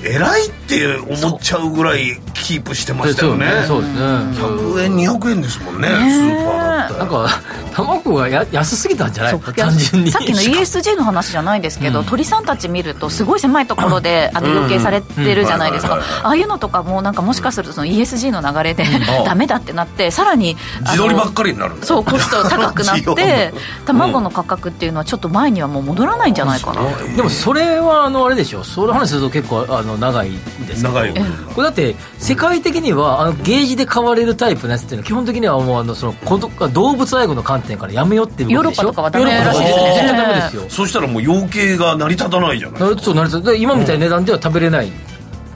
[0.04, 3.46] 偉いって思っちゃうぐらいキープしてましたよね。
[3.66, 4.00] そうですね。
[4.00, 6.98] 100円200円ですもんねスーパーだったら。
[6.98, 7.28] なんか
[7.72, 9.40] 卵がや安すぎたんじゃない？
[9.40, 10.10] 単純に。
[10.10, 15.98] さっきの ESG の話じゃないですけど、鳥さんたち見るとすごい狭いところであの養鶏されてるじゃないですか。
[16.22, 18.88] ああいうのとかもなんかもしかするとその ESG の流れで ん。
[19.24, 23.52] ダメだってなってさらに自撮りばっかりになるそうコスト高くなって
[23.86, 26.80] 卵の価格っていうのはちょっと前にはもう戻らないんじゃないかな。
[27.16, 28.64] でもそれはあのあれでしょ。
[28.64, 30.36] その話すると結構あの長いで
[30.76, 30.94] すけど。
[30.94, 31.14] 長いよ
[31.54, 38.82] これだって世界的にはあのゲージで買われるタイプのやつっていうのは基本的にはもうあのそのこど動物愛護の観点からやめようっていう動きでしょ？
[38.84, 40.64] ヨーロッパとかはダメらしいダメですよ。
[40.68, 44.92] そしたらもう養鶏が成り立たないじゃないなそうなりそうで今みたいな値段では食べれない、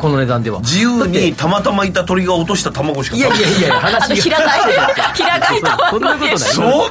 [0.02, 0.58] この値段では。
[0.58, 3.20] 自由にたまたまいた鳥が落とした卵しかい。
[3.20, 4.74] やいやいやあの話平たい。
[5.14, 6.38] 平たいそんなことない。
[6.38, 6.88] そんなこ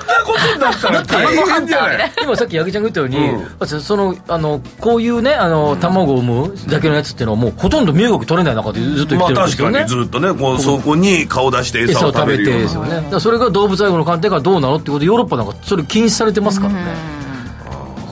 [0.48, 2.12] とになったら大変じゃない。
[2.24, 3.22] 今さっき八木ちゃんが言ったよ
[3.62, 12.46] うに、そのあのこういうねあの卵を産むだけのやつっていうのはもうほとんど身動き取れない中でずっと生きまあてるんですよね、確かにずっとねこうそこに顔出して餌餌を食べて。
[12.46, 16.96] ですよねだからそれが動物愛護の観点からどうなのってことでヨーロッパなんかそれ禁止されてますからね、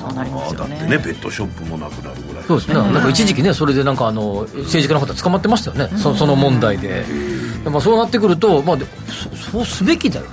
[0.02, 0.76] そうなりますよね。
[0.76, 2.19] だってねペットショップもなくなる
[2.50, 7.06] そうですね、なんか一時期ねそれでなんかあの政治家の方捕まってましたよね、そその問題で、
[7.64, 10.32] まあ、そうなってくると、まあ、でそそうすべきだよね。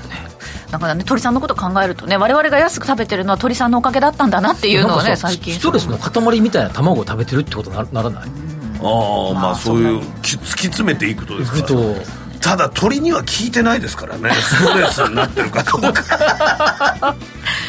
[0.70, 5.52] だからね鳥さんのこと考えるとね我々が安く食べてるのは鳥さんのおかげだったんだなっていうのはね最近。
[5.52, 8.28] ストレスの塊みたいな卵を食べてるってことなならない。
[8.80, 11.66] ああまあそういうき突き詰めていくとですか？
[11.66, 11.94] と
[12.46, 14.30] ただ鳥には聞いてないですからね。
[14.30, 17.16] ストレスになってるかどうか。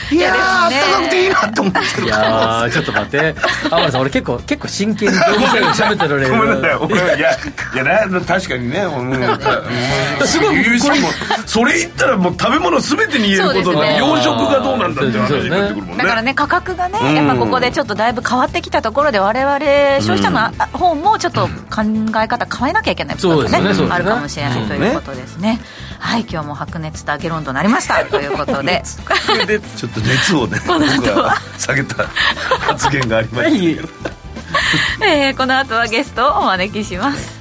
[0.09, 3.35] いやーあったかくていいなって思ってるいやーちょっと待って。
[3.69, 6.29] 天野さん俺結構結構真剣に動物園で喋ってる。
[6.29, 6.75] ごめんなさい。
[6.75, 8.81] 俺いやいやな確かにね。
[8.81, 10.27] うん。
[10.27, 11.09] すごい言うしも
[11.47, 16.03] それ言ったらもう食べ物全てに言えることで養殖がどうなんだって話になってくるもんね。
[16.03, 17.15] だからね価格がね、うん。
[17.15, 19.59] やっぱここでちょっとだいぶ変わってきたところで我々
[19.99, 21.81] 消費者の方もちょっと考
[22.23, 23.93] え方変えなきゃいけない部分がそうですよね。
[23.95, 25.59] あるかもしれないということですね。
[25.99, 28.05] はい今日も白熱した議論となりました。
[28.09, 28.83] ということで。
[29.47, 30.81] でちょっと熱をね 僕
[31.19, 32.05] は下げた
[32.59, 33.89] 発言がありましたけど。
[35.05, 37.37] えーこの後はゲストをお招きします。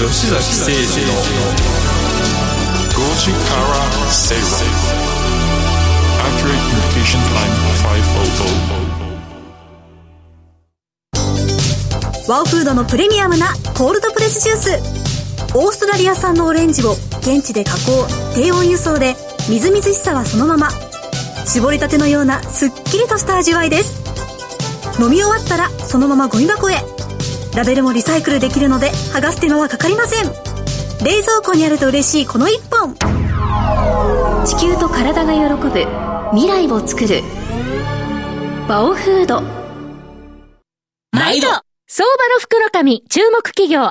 [0.00, 1.60] 吉崎誠二の。
[2.90, 4.44] 5時から正論
[6.20, 8.79] Accurate Communication Time 500
[12.30, 15.56] ワオフードのプレミアムなコールドプレスジュース。
[15.56, 19.16] オーストラリア産のオレンジを現地で加工低温輸送で
[19.48, 20.68] みずみずしさはそのまま。
[21.44, 24.00] 絞りたてのようなすっきりとした味わいです。
[25.02, 26.76] 飲み終わったらそのままゴミ箱へ。
[27.56, 30.30] ラベルもリサイクルできるので剥がす手間はかかりません。
[31.04, 32.94] 冷蔵庫にあると嬉しいこの一本。
[34.46, 35.84] 地球と体が喜ぶ
[36.30, 37.24] 未来を作る。
[38.68, 39.42] バオフード。
[41.10, 41.48] 毎度。
[41.92, 43.90] 相場の福の神注目企業 IR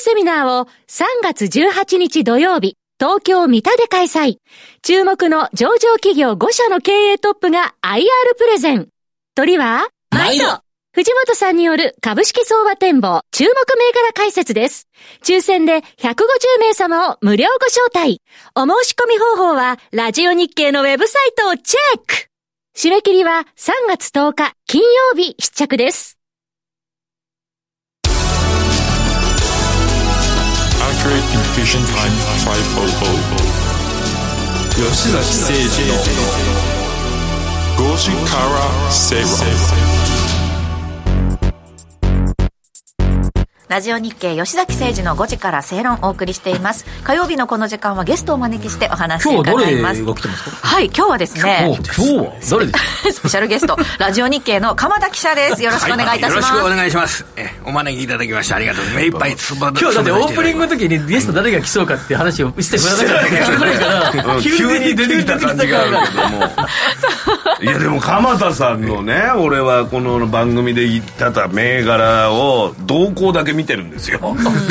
[0.00, 4.36] セミナーを3月18日土曜日東京三田で開催
[4.82, 8.04] 注目の上場企業5社の経営トップが IR
[8.36, 8.88] プレゼン
[9.34, 9.88] 鳥は？
[10.10, 10.44] 毎度
[10.92, 14.86] 藤本さんによる株式相場展望注目銘柄解説です。
[15.22, 16.16] 抽選で150
[16.60, 18.20] 名様を無料ご招待。
[18.56, 22.28] お申し込み方法はラジオ日経のウェブサイトをチェック
[22.76, 26.17] 締め切りは3月10日金曜日必着です。
[31.28, 32.88] Accurate Communication Time 500
[34.74, 35.94] 吉崎誠二の
[37.76, 38.38] 5時か
[43.68, 46.86] ラジオ日経吉崎誠二の5時から正論をお送りしています。
[47.04, 50.66] 火曜日のこの時間はゲストをお招きしてお話を今日は誰伺いますが来てますか？
[50.66, 55.62] はい今日はですおね今日は誰です スペシャルゲストラジオ日経の鎌田記者です。
[55.62, 57.26] よろしくお願いいたします、よろしくお願いします。
[57.36, 59.02] え、お招きいただきましてありがとうございます。
[59.02, 66.50] 目いっぱいつば今日だってオープニングの時にゲスト誰が来そうかっていう話をしてくれなかったからうん急に出てきた感じがあるけども。
[67.60, 74.20] いやでも鎌田さんのね俺はこの番組で言ってた銘柄を動向だけ見てるんですよ。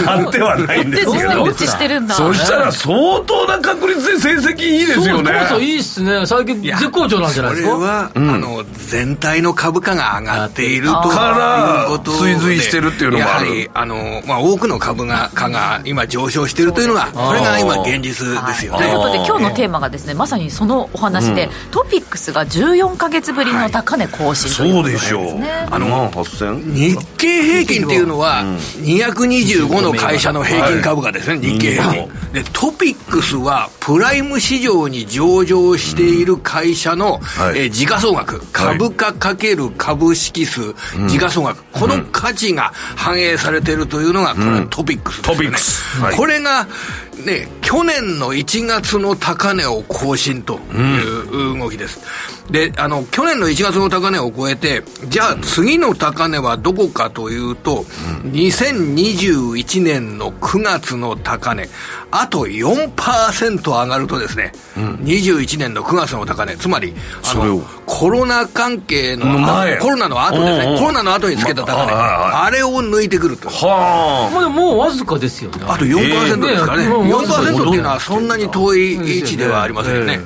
[0.06, 1.18] 買ってはないんですけど。
[1.18, 2.16] でウォッチしてるんだ。
[2.16, 5.32] そしたら相当な確率で成績いいですよね。
[5.40, 6.26] そうそういいっすね。
[6.26, 7.74] 最近絶好調なんじゃないですか？
[7.74, 13.46] これは、あの全体の株価が上がっているとからいうことで追随してるっていうのもある。
[13.48, 18.80] やはりあの、まあ、多くの株が価が今上昇しているというのがこれが今現実ですよね。
[18.80, 25.26] ということで今日のテーマがですねまさにそのお話で、トピックスが14か月ぶりの高値更新といそうでしょう。
[25.70, 28.44] あの万8000日経平均っていうのは
[28.78, 37.60] 225の会社の平均株価ですね、日経平均、でトピックスはプライム市場に上場している会社の、はい。
[37.60, 40.74] えー時価総額株価かける株式数、
[41.08, 41.64] 時価総額。
[41.72, 46.02] この価値が反映されているというのがこれトピックスですよね、トピックス。
[46.02, 46.16] はい。
[46.16, 46.68] これが
[47.26, 52.00] ね、去年の1月の高値を更新という動きです。
[52.52, 57.86] で、あの、去年の1月の高値を超えて、じゃあ次の高値はどこかというと、
[58.26, 61.68] 2021年の9月の高値、
[62.10, 66.94] あと4%上がるとですね、21年の9月の高値、つまり、
[67.26, 69.26] あの、コロナ関係の、
[69.82, 70.76] コロナの後ですうんうん。
[70.76, 73.50] ね、コロナの後につけた高値、まあれを抜いてくると。
[73.50, 75.60] はまあもうわずかですよね。
[75.68, 80.20] あと4%ですからね、ええね4%っていうのはそんなに遠い位置ではありませんよね。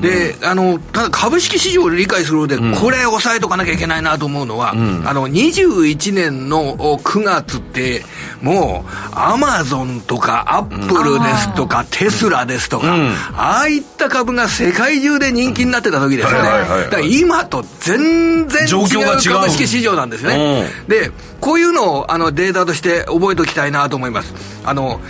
[0.00, 8.04] で、あの、ただ株式市場を理解するので、これ押さえとかなきゃいけないなと思うのは、あの、21年の9月って、
[8.40, 12.86] もう、アマゾンとか、アップルですとか、テスラですとか、
[13.34, 16.48] ああいった株が世界中で人気になってた時ですよね。
[16.48, 19.18] だから今と全然違状況が違う。
[19.18, 20.68] う株式市場なんですよね。
[20.88, 21.10] で、
[21.40, 24.32] こういうのをあのデータとして覚えておきたいなと思います。
[24.64, 25.00] あの、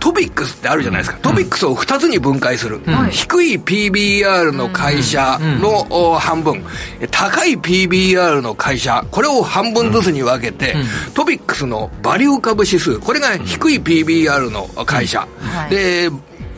[0.00, 2.80] トピックスってあるじゃないですか、トピックスを2つに分解する、
[3.10, 6.64] 低い PBR の会社のお半分、
[7.10, 10.74] 高い PBR の会社、これを半分ずつに分けて、
[11.14, 15.28] トピックスのバリュー株指数、これが低い PBR の会社、
[15.68, 16.10] で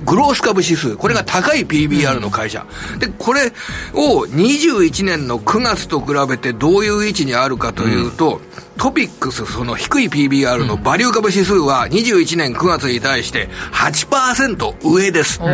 [0.05, 2.67] グロース株指数、これが高い PBR の会社。
[2.99, 3.53] で、これ
[3.95, 8.41] を21年の9月と比べてどういう位置にあるかというと、
[8.79, 15.41] トピックス、その低い PBR のバリュー株指数は21年9月に対して8%上です。
[15.43, 15.45] ア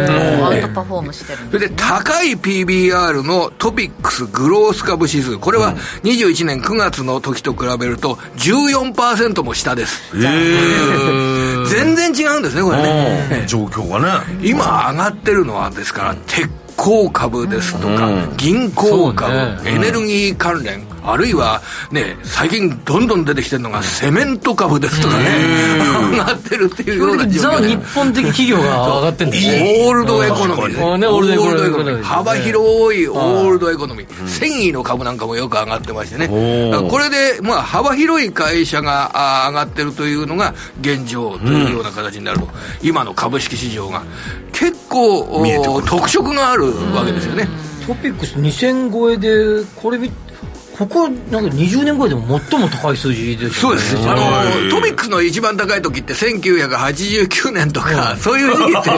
[0.50, 10.02] ウトパフォームしてるんそれで高い PBR のトピックスグロース株指数、これは21年9月の時と比べると14%も下です。
[11.68, 13.44] 全然違うんですね、これね。
[13.46, 14.40] 状況がね。
[14.42, 19.34] 今上がってるのはですから、鉄鋼株ですとか、銀行株、
[19.68, 25.24] エネルギー関連、あるいはね、最近どんどん出てきてるのがセメント株ですとかね、
[26.12, 27.68] 上がってるっていうような状ザ・況で。
[27.68, 29.84] 日本的企業が上がってんだよね。
[29.86, 32.02] オールドエコノミーでオールドエコノミー。
[32.02, 34.28] 幅広いオールドエコノミー。
[34.28, 36.26] 繊維の株なんかもよく上がってましてね。
[36.70, 42.48] だからこれで、まあ、幅広い会社があ上がってるというのが現状というような形になると。
[42.82, 44.02] 今の株式市場が。
[44.52, 47.48] 結構お特色があるわけですよね。
[47.86, 50.10] トピックス2000超えでこれ見
[50.78, 53.72] ここなんか20年超えでも最も高い数字ですよね。
[53.72, 53.96] そうです。
[54.08, 54.22] あの、
[54.70, 58.90] トピックスの一番高い時って1989年とか、そういう時期って、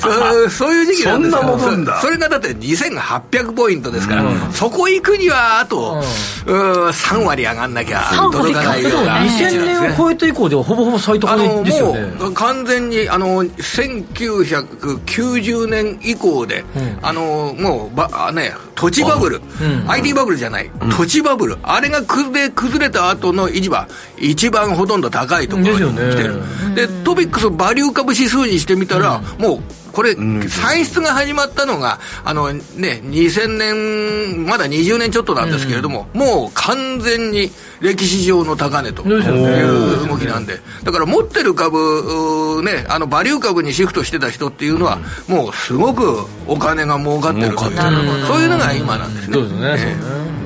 [0.00, 1.40] そうそういう時期なんですよ。
[1.40, 1.96] そんなもんなんだ。
[2.00, 6.02] そそれがだって2800ポイントですから、そこ行くにはあと、
[6.46, 9.74] うん、3割上がんなきゃ届かないような位置なん2000ですね。
[9.88, 12.02] 年を超えて以降ではほぼほぼ最高あの値ですよね。
[12.18, 16.62] もう完全にあの1990年以降で、
[17.00, 19.40] あのもうばあね土地バブル、
[19.88, 21.56] IT バブルじゃない、土地バブル。
[21.62, 23.86] あれが崩れ崩れた後の市場。
[24.18, 26.42] 一番ほとんど高いところに来てる。
[26.74, 29.60] でトピックスバリュー株指数にしてみたら、もう
[29.94, 30.16] これ、
[30.48, 44.98] 歳出が始まったのが、あのね、2000年、まだ20年ちょっとなんですけれども、もう完全に歴史上の高値という動きなんで、だから持ってる株、ね、あのバリュー株にシフトしてた人っていうのは、
[45.28, 48.26] もうすごくお金が儲かってるという。
[48.26, 50.43] そういうのが今なんですね。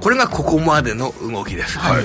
[0.00, 1.78] これがここまでの動きです。
[1.78, 2.04] はい。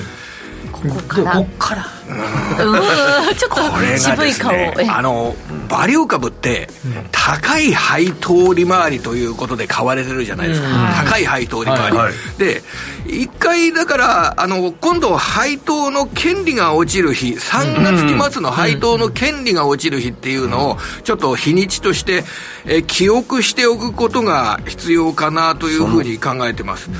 [0.72, 1.82] こっから。
[1.82, 5.34] うーちょっと渋いがです顔えねあの
[5.68, 6.68] バリュー株って
[7.10, 10.68] 高い配当利回りということで買われてるじゃないですか、
[11.04, 12.62] 高い配当利回り、はいで
[13.06, 22.24] 一回だからあの今度配当の権利が落ちる日3月期末の配当の権利が落ちる日っていうのをちょっと日にちとして、
[22.66, 26.90] え記憶しておくことが必要かなというふうに考えてます。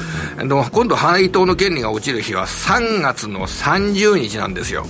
[0.72, 4.86] 今度配当の権利が落ちる日は3月の30日なんですよ、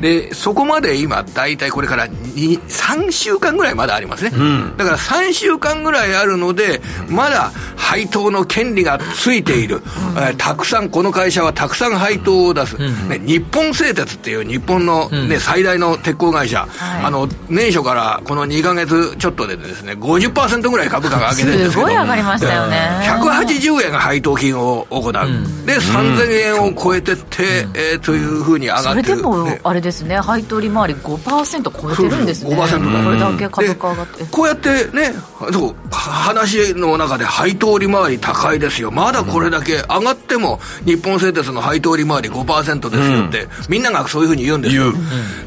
[0.00, 4.30] でそこまで今大体これからに3週間ぐらいまだありますね、
[4.76, 9.82] だから3週間ぐらいあるのでまだ配当の権利がついている、
[10.16, 12.76] えーたくさんこの会社はたくさん配当を出す、
[13.08, 16.66] ね、日本製鉄っていう日本の、ね最大の鉄鋼会社、
[17.02, 21.86] あの年初からこの2か月ちょっとでですね50%ぐらい株価が上げてるんですけど。
[21.86, 22.76] すごい上がりましたよね。
[23.02, 29.08] 180円が配当金を行う、で3000円を超えてって、えーというふうに上がそってる。
[29.08, 29.60] れでもね。
[29.64, 30.20] あれですね。
[30.20, 32.56] 配当利回り5%超えてるんですね。
[32.56, 34.24] そうそう5%これだけ株価上がって。
[34.24, 35.12] でこうやってね
[35.52, 38.90] そう話の中で配当利回り高いですよ。
[38.90, 44.92] まだこれだけ上がっても日本製鉄の配当利回り5%ですよって、みんながそういうふうに言うんですよ。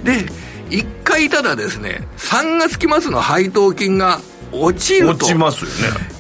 [0.04, 0.26] で
[0.70, 4.20] 一回ただですね3月期末の配当金が
[4.52, 5.14] 落ちると。
[5.14, 5.98] 落ちますよね。
[6.12, 6.17] 一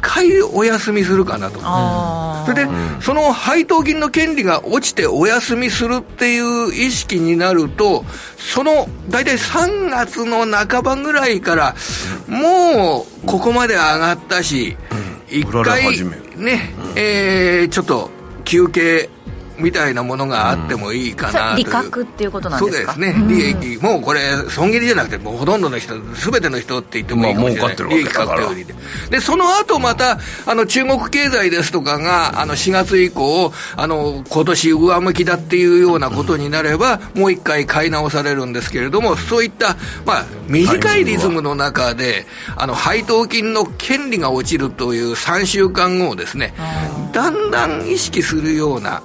[0.00, 1.60] 回お休みするかなと。
[1.62, 2.70] あそれで、
[3.00, 8.04] その配当金の権利が落ちてお休みするっていう意識になると、
[8.38, 11.74] その大体3月の半ばぐらいから、
[12.26, 14.76] もうここまで上がったし、
[15.28, 15.98] 一売られ回
[16.36, 18.10] ね、えーちょっと
[18.44, 19.08] 休憩
[19.60, 21.64] みたいなものがあってもいいかなという。
[21.64, 22.94] 利確っていうことなんそうですか？
[22.94, 23.42] ですね、利
[23.76, 28.40] 益、もうこれ、損切りじゃなくて、もうほとんどの人、すべての人って言ってもいいかもしれない、まあ儲かってるわけだから。
[28.40, 28.64] 利益確定売り
[29.10, 46.54] で、でその後またあの中国経済ですとかが、あの4月以降、あの今年上向きだっていうようなことになれば、もう一回買い直されるんですけれども、そういった、まあ、短いリズムの中で、あの配当金の権利が落ちるという3週間後をですね、
[47.12, 49.02] だんだん意識するような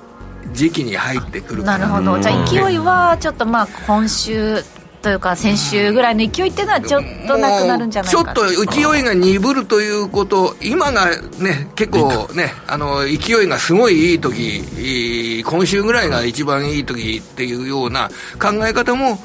[0.55, 2.19] 時期に入ってくるかなるほど。
[2.19, 4.63] じゃあ勢いはちょっとまあ今週
[5.01, 11.05] というか先週ぐらいの勢いっていうのはちょっとなくなるんじゃないかちょっと勢いが鈍るということ、今が
[11.37, 18.09] ね、結構ね、あの勢いがすごいいい時今週ぐらいが一番いい時っていうような
[18.41, 19.19] 考え方も、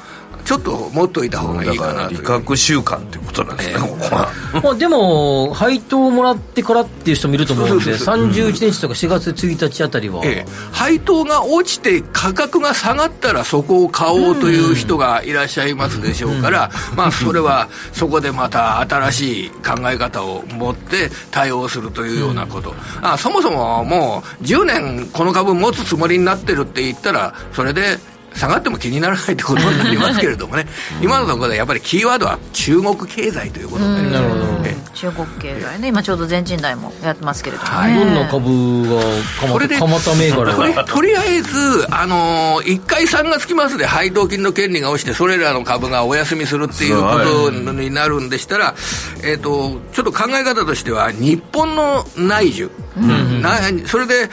[0.45, 4.31] ちょっと持っといた方がいいかなと利確習慣っていうことなんですね、ここは。
[4.63, 27.97] まあ、でも、配当をもらってからっていう人もいると思うんで、31日とか4月1日あたりは、ええ、配当が落ちて価格が下がったらそこを買おうという人がいらっしゃいますでしょうから、まあ、それはそこでまた新しい考え方を持って対応するというようなこと、あそもそももう10年この株持つつもりになってるって言ったらそれで
[28.35, 30.65] 下がっても気にならないってことになりますけれどもね、
[31.01, 48.75] 今のところでやっぱりキーワードは中国経済ということになります、ね、中国経済ね、今ちょうど全人代もやってますけれども、ね、はい、どんな株がこれで蒲田銘柄とりとりあえず、あのー、1回3月期末で配当金の権利が落ちて、それらの株がお休みするっていうことになるんでしたら、
[49.23, 54.29] えーと、ちょっと考え方としては、日本の内需、うん、それで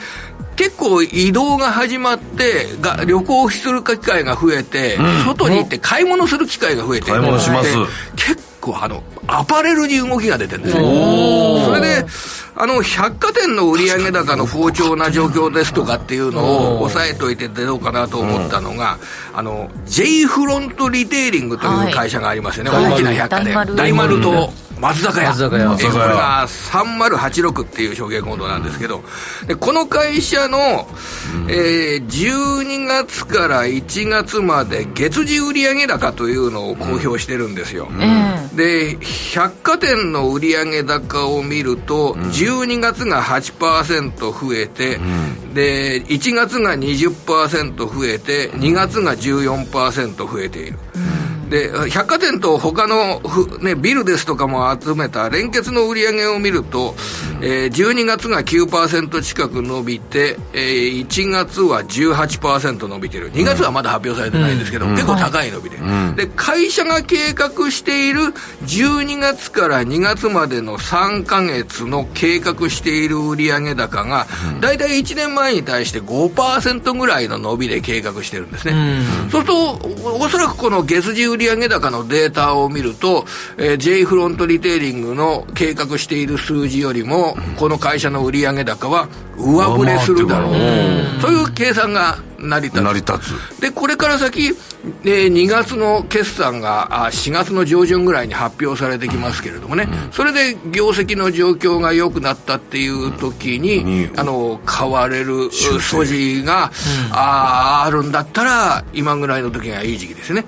[0.59, 7.77] 結構移動が始まってが旅行する機会が増えて、うん、外に行って買い物する機会が増えて、買い物します。
[8.17, 10.83] 結構あのアパレルに動きが出てるんですよ。
[11.63, 12.05] それで
[12.57, 18.99] あの百貨店の売上高の好調な状況ですとかっていうのを押さえといてどうかなと思ったのが、
[19.33, 23.75] あの J フロントリテイリングという会社がありますよね、はい、大きな百貨店。
[23.77, 24.19] 大丸。
[24.19, 25.29] と松坂屋。
[25.29, 25.69] 松坂屋。
[25.75, 29.03] これが3086っていう証券コードなんですけど、
[29.47, 30.87] でこの会社の、
[31.49, 37.87] えー、12月から1月まで月次売上高というのを公表してるんですよ。
[37.89, 38.97] うん、で、
[39.33, 50.79] 百貨店の売上高を見ると、12月が8%増えて、うん、で、1月が20%増えて、2月が14%増えている。
[51.49, 53.21] で百貨店と他の
[53.59, 56.95] ね、ビルですとかも集めた連結の売り上げを見ると、
[57.41, 63.31] えー、12月が9%近く伸びて、えー、1月は18%伸びてる。
[63.31, 68.21] 2月はまだ発表されてないんですけど、うん、結構高い伸びで、うん、で会社が計画している
[68.65, 74.27] 12月から2月までの3か月の計画している売上高が、
[74.61, 83.25] 大体1年前に対して5%ぐらいの伸びで計画してるんですね、うん、そうするとおそらくこの月次売上高のデータを見ると、
[83.57, 89.07] えー、J フロントリテイリングの計画している数字よりも、この会社の売上高は
[89.37, 90.51] 上振れするだろう、
[91.21, 92.83] という計算が成り立つ。
[92.83, 93.61] 成り立つ。
[93.61, 94.47] でこれから先、
[95.03, 106.71] えー、2月の決算があ4月の上旬ぐらいに発表されてきますけれどもね、うん、それで業績の状況が良くなったっていう時に、うん、あの買われる素地が、
[107.09, 110.45] うん、ああるんだったら今ぐらいの時がいい時期ですね、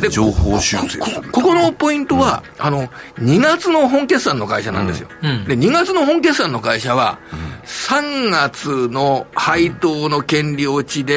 [0.00, 5.08] で情報修正こここのポイントは、あの2月の本決算の会社なんですよ、
[5.46, 7.18] で2月の本決算の会社は、
[7.64, 11.13] 3月の配当の権利落ちで、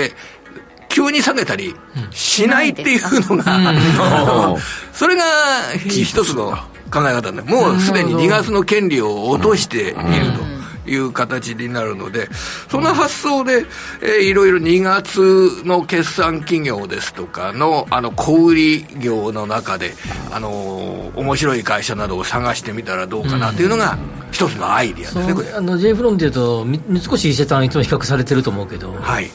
[0.90, 1.76] 急に下げたり
[2.12, 3.02] しないっていう
[3.36, 3.76] のが、
[4.94, 5.24] それが
[5.88, 6.58] 一つの
[6.92, 10.58] 考え方で、もうすでに2月の権利を落としていると。
[10.90, 12.30] いう形になるので、
[12.70, 13.66] その発想で、
[14.02, 19.94] えー、いろいろ2月の決算企業ですとかの、あの、小売業の中で、
[20.32, 23.98] あのー、面白い会社などを探してみたらどうかなというのが、
[24.32, 25.52] 一つのアイディアですね、これ。
[25.52, 28.94] あの、J フロンっていうと、三越伊勢丹いつも比較されてると思うけど。
[28.94, 29.30] はい。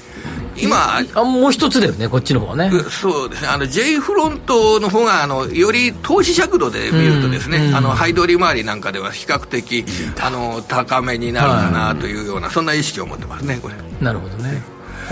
[0.57, 2.71] 今あもう一つだよねこっちの方はね。
[2.91, 3.49] そうですね。
[3.49, 9.85] あの J フロントの方があのより投資尺度で見るとですね、うん、あのハイドリ回りなんかでは比較的
[10.21, 13.75] あの高めになるかなというような、はい、そんな意識を持ってますねこれ。
[14.01, 14.63] なるほどね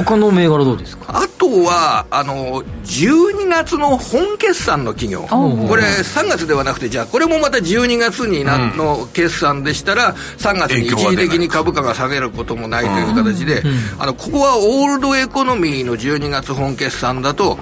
[0.05, 1.05] 他の銘柄どうですか？
[1.09, 5.23] あとはあの12月の本決算の企業。
[5.23, 13.63] これ3月ではなくてじゃあこれもまた12月にな、の決算でしたら3月に一時的に株価が下げることもないという形で、
[13.99, 17.59] あのここはオールドエコノミーの12月本決算だと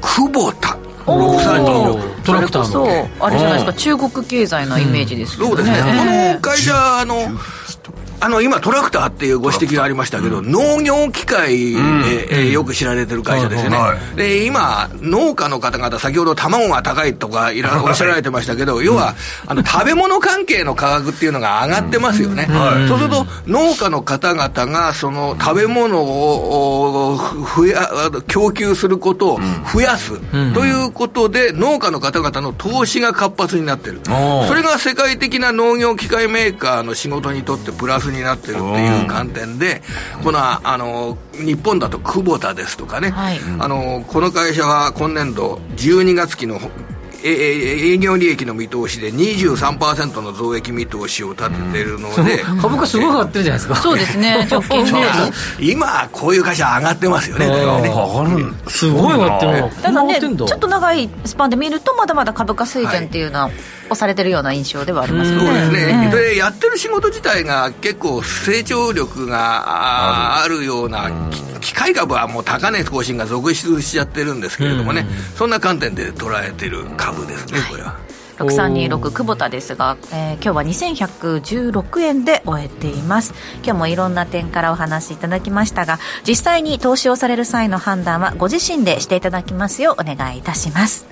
[0.00, 0.76] 久保田。
[1.06, 2.86] 6326トラクターの。
[3.20, 5.84] あれじゃないですか中国経済のイメージですね、そうですね、こ
[6.34, 7.16] の会社あの
[8.24, 13.78] あの今、トラクターっていうご指摘がありましたけど、農業機械で、えよく知られてる会社ですよね、
[14.16, 19.14] で今、農家の方々、先ほど卵が高いとかいらおっしゃられてましたけど、要は
[19.46, 22.48] あの食べ物関係の価格っていうのが上がってますよね、
[22.88, 27.20] そうすると、農家の方々がその食べ物を
[27.54, 27.90] 増や
[28.26, 30.18] 供給することを増やす
[30.54, 39.82] ということで、農家の方々の投資が活発になってる、それが世界的な農業機械メーカーの仕事にとってプラスになってるっていう観点で、
[40.22, 46.58] このあの日本だと久保田ですとかね、はい、あのこの会社は今年度12月期の
[47.24, 53.76] えー営業利益の見通しで23%の増益見通しを立ててるので、株価すごい上がってるじゃないですか。
[53.76, 54.46] そうですね。
[54.50, 54.92] 直近で。
[55.60, 57.46] 今こういう会社上がってますよね。
[57.46, 57.88] だからね。
[57.88, 58.30] 上がる。
[58.46, 59.52] んすごい上がってる。
[59.52, 63.50] なただねちょっと長いスパンで見るとまだまだ株価水準っていうのは
[63.86, 65.46] 押されてるような印象ではありますよね。
[65.46, 77.96] そうですね、ええでやってる仕事自体が結構成長力がああるようなき機械株はもう高値更新が続出しちゃってるんですけれどもね、そんな観点で捉えてる株ですねこれは。
[78.38, 83.32] 6326久保田ですが、えー今日は2116円で終えています。
[83.62, 91.06] 今日もいろんな点からお話しいただきましたが実際に投資をされる際の判断はご自身でしていただきますようお願いいたします。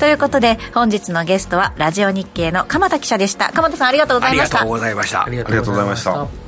[0.00, 3.52] ということで本日のゲストはラジオ日経の鎌田記者でした。
[3.52, 4.60] 鎌田さんありがとうございました。
[4.60, 5.24] ありがとうございました。
[5.24, 6.43] ありがとうございました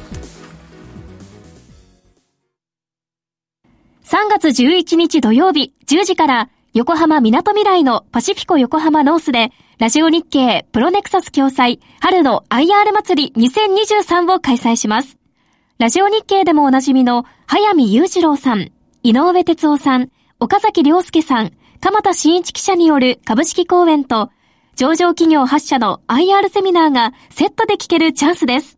[4.06, 9.50] 3月11日土曜日10時から横浜みなとみらいのパシフィコ横浜ノースで
[9.80, 15.18] ラジオ日経プロネクサス共催春の IR 祭り2023を開催します。
[15.78, 18.70] ラジオ日経でもおなじみの早見雄二郎さん、
[19.02, 21.50] 井上哲夫さん、岡崎良介さん、
[21.80, 24.30] 鎌田新一記者による株式講演と
[24.76, 28.75] 上場企業8社の IR セミナーがセットで聞けるチャンスです。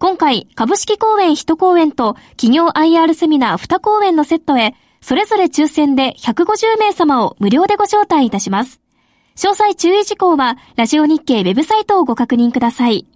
[0.00, 8.80] 今回、株式講演1講演と企業 IR セミナー2講演のセットへ、それぞれ抽選で150名様を無料でご招待いたします。
[9.36, 13.06] 詳細注意事項は、ラジオ日経ウェブサイトをご確認ください。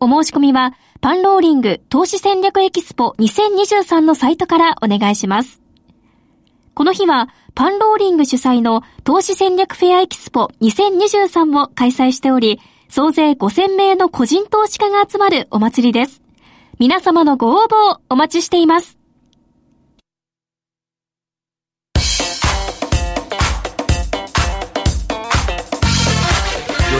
[0.00, 5.62] お申し込みは、パンローリング投資戦略エキスポ2023のサイトからお願いします。
[6.74, 16.23] この日は、パンローリング主催の投資戦略フェアエキスポ2023を開催しており、総勢5000名の個人投資家が集まるお祭りです。
[16.80, 18.98] 皆様のご応募をお待ちしています。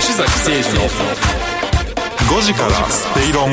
[0.01, 0.89] 吉崎誠二の
[2.39, 3.53] 5時からステイロン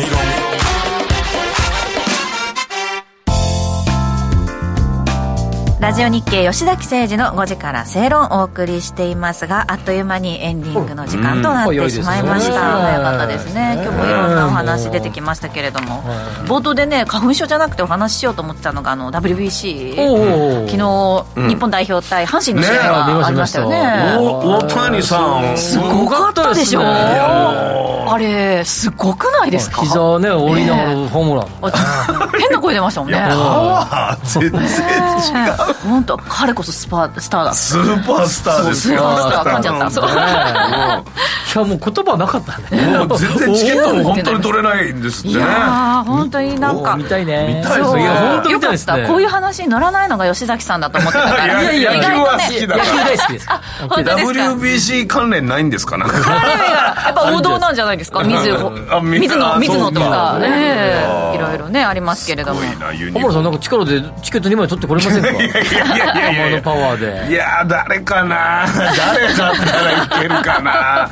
[5.81, 13.73] ラジオ日経吉崎誠二の5時から正論をお送りしていますがあっという間にエンディングの時間となってしまいました、うん早かったですね。
[13.81, 16.03] 今日もいろんなお話出てきましたけれども、
[16.45, 19.95] 冒頭でね花粉症じゃなくてお話ししようと思ってたのがあの WBC
[20.67, 24.15] 昨日、日本代表対阪神の試合ねがありましたよね。
[24.19, 25.57] お大谷さん。
[25.57, 26.81] すごかったでしょ？
[26.83, 29.81] あれすごくないですか？
[29.81, 31.47] 膝ね折りながらホームラン。
[31.61, 33.17] あ変な声出ましたもんね。
[33.19, 34.65] パワー全然違
[35.70, 38.99] う本当彼こそスパスターだスーパースターですよ。
[38.99, 39.91] スーパースター噛んじゃった。
[39.91, 40.09] そう。
[40.09, 40.11] い
[41.59, 42.97] やもう言葉なかったね。
[43.05, 46.95] もう全然チケットも本当に取れないんですっていねやー本当になんか。
[46.95, 47.61] 見たいね。
[47.61, 48.01] 見たいですね。
[48.01, 48.13] いや
[48.45, 49.01] 本当ですね。
[49.03, 49.07] た。
[49.07, 51.61] こういう話に乗らないのが吉崎さんだと思ってたから。
[51.73, 53.47] いやいや野球はね好きだ野球大好きです
[53.89, 56.15] 本当ですか？WBC 関連ないんですかなんか？
[56.17, 58.23] やっぱ王道なんじゃないですか？
[58.23, 58.51] 水
[58.89, 60.09] あ水水野あ水野とか。
[60.09, 60.39] か。
[60.39, 62.61] ねいろいろねありますけれども。
[63.13, 65.29] 小村さんなんか力でチケット2枚取ってこれませんか？
[65.61, 68.65] いやいやいやいやいやパワーでいやー誰かな？
[68.97, 71.09] 誰だったらいけるかな？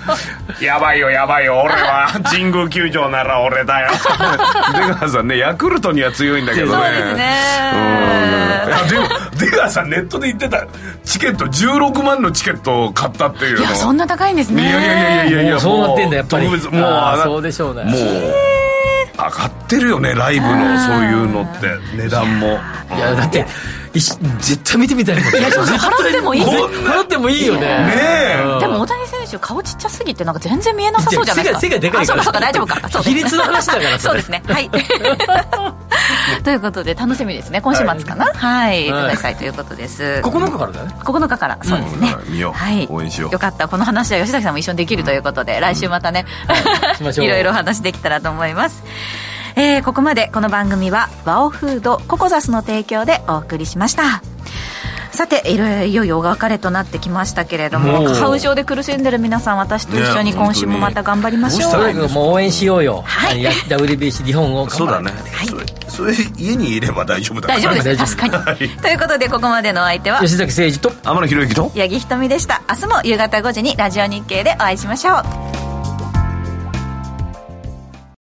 [0.59, 2.09] やばいよやばいよ俺は。
[2.23, 3.89] 神宮球場なら俺だよ。
[4.73, 6.71] 出川さんねヤクルトには強いんだけどね。
[6.73, 7.35] そうですね。
[7.73, 8.69] うん。
[8.69, 10.65] いやでも出川さんネットで言ってた。
[11.03, 13.65] チケット16万のチケットを買ったっていうの。
[13.65, 14.63] いやそんな高いんですね。
[14.63, 16.45] いやいやいやいやいやもうそうなってんだやっぱり。
[16.45, 17.83] 特別もうそうでしょうね。
[17.83, 18.01] もう
[19.17, 21.67] 上がってるよねライブのそういうのって。
[21.95, 22.59] 値段も。
[22.95, 23.45] いやだって
[23.93, 27.61] 絶対見てみたいもんねそうそう払ってもいい払ってもいいよね。
[27.61, 31.59] ねでも大谷選手顔ちっちゃすぎてなんか全然見えなさそうじゃないですか。
[31.59, 32.89] 背が背がでかいからあそうかそうか大丈夫か。
[32.89, 34.43] そうです比率の話だからそうですね。
[34.47, 34.69] はい。
[36.43, 37.61] ということで楽しみですね。
[37.61, 38.25] 今週末かな。
[38.25, 39.13] はい、はい。
[39.15, 39.35] 戦い。
[39.35, 40.21] ということです。
[40.23, 40.95] 9日からだね。
[40.99, 41.57] 9日から。
[41.63, 42.53] そうですね、うん見よう。
[42.53, 42.87] はい。
[42.89, 43.31] 応援しよう。
[43.31, 43.67] よかった。
[43.67, 46.25] この話は吉崎さんも一緒にできるということで、来週またね、
[46.97, 47.25] しましょう。
[47.27, 48.83] いろいろお話できたらと思います
[49.55, 54.21] えーここまでこの番組はワオフードココザスの提供でお送りしました。
[55.11, 61.71] さていろいろいよいよお別れとなってきましたけれども花粉症で苦しんでる皆さん私と一緒にね今週もまた頑張りましょう。
[61.71, 63.43] 本当にとにかくもう応援しようよ、はい。
[63.43, 65.47] や WBC 日本をそうだね、はい。
[65.47, 67.59] それそれ家にいれば大丈夫だから。
[67.59, 67.85] 大丈夫です。
[67.85, 68.69] 大丈夫確かに。
[68.81, 71.71] ということでここまでのお相手は吉崎誠二と天野博之と。
[71.75, 72.61] 八木ひとみでした。
[72.69, 75.15] 明日も夕方5時にラジオ日経でお会いしましょ
[75.65, 75.68] う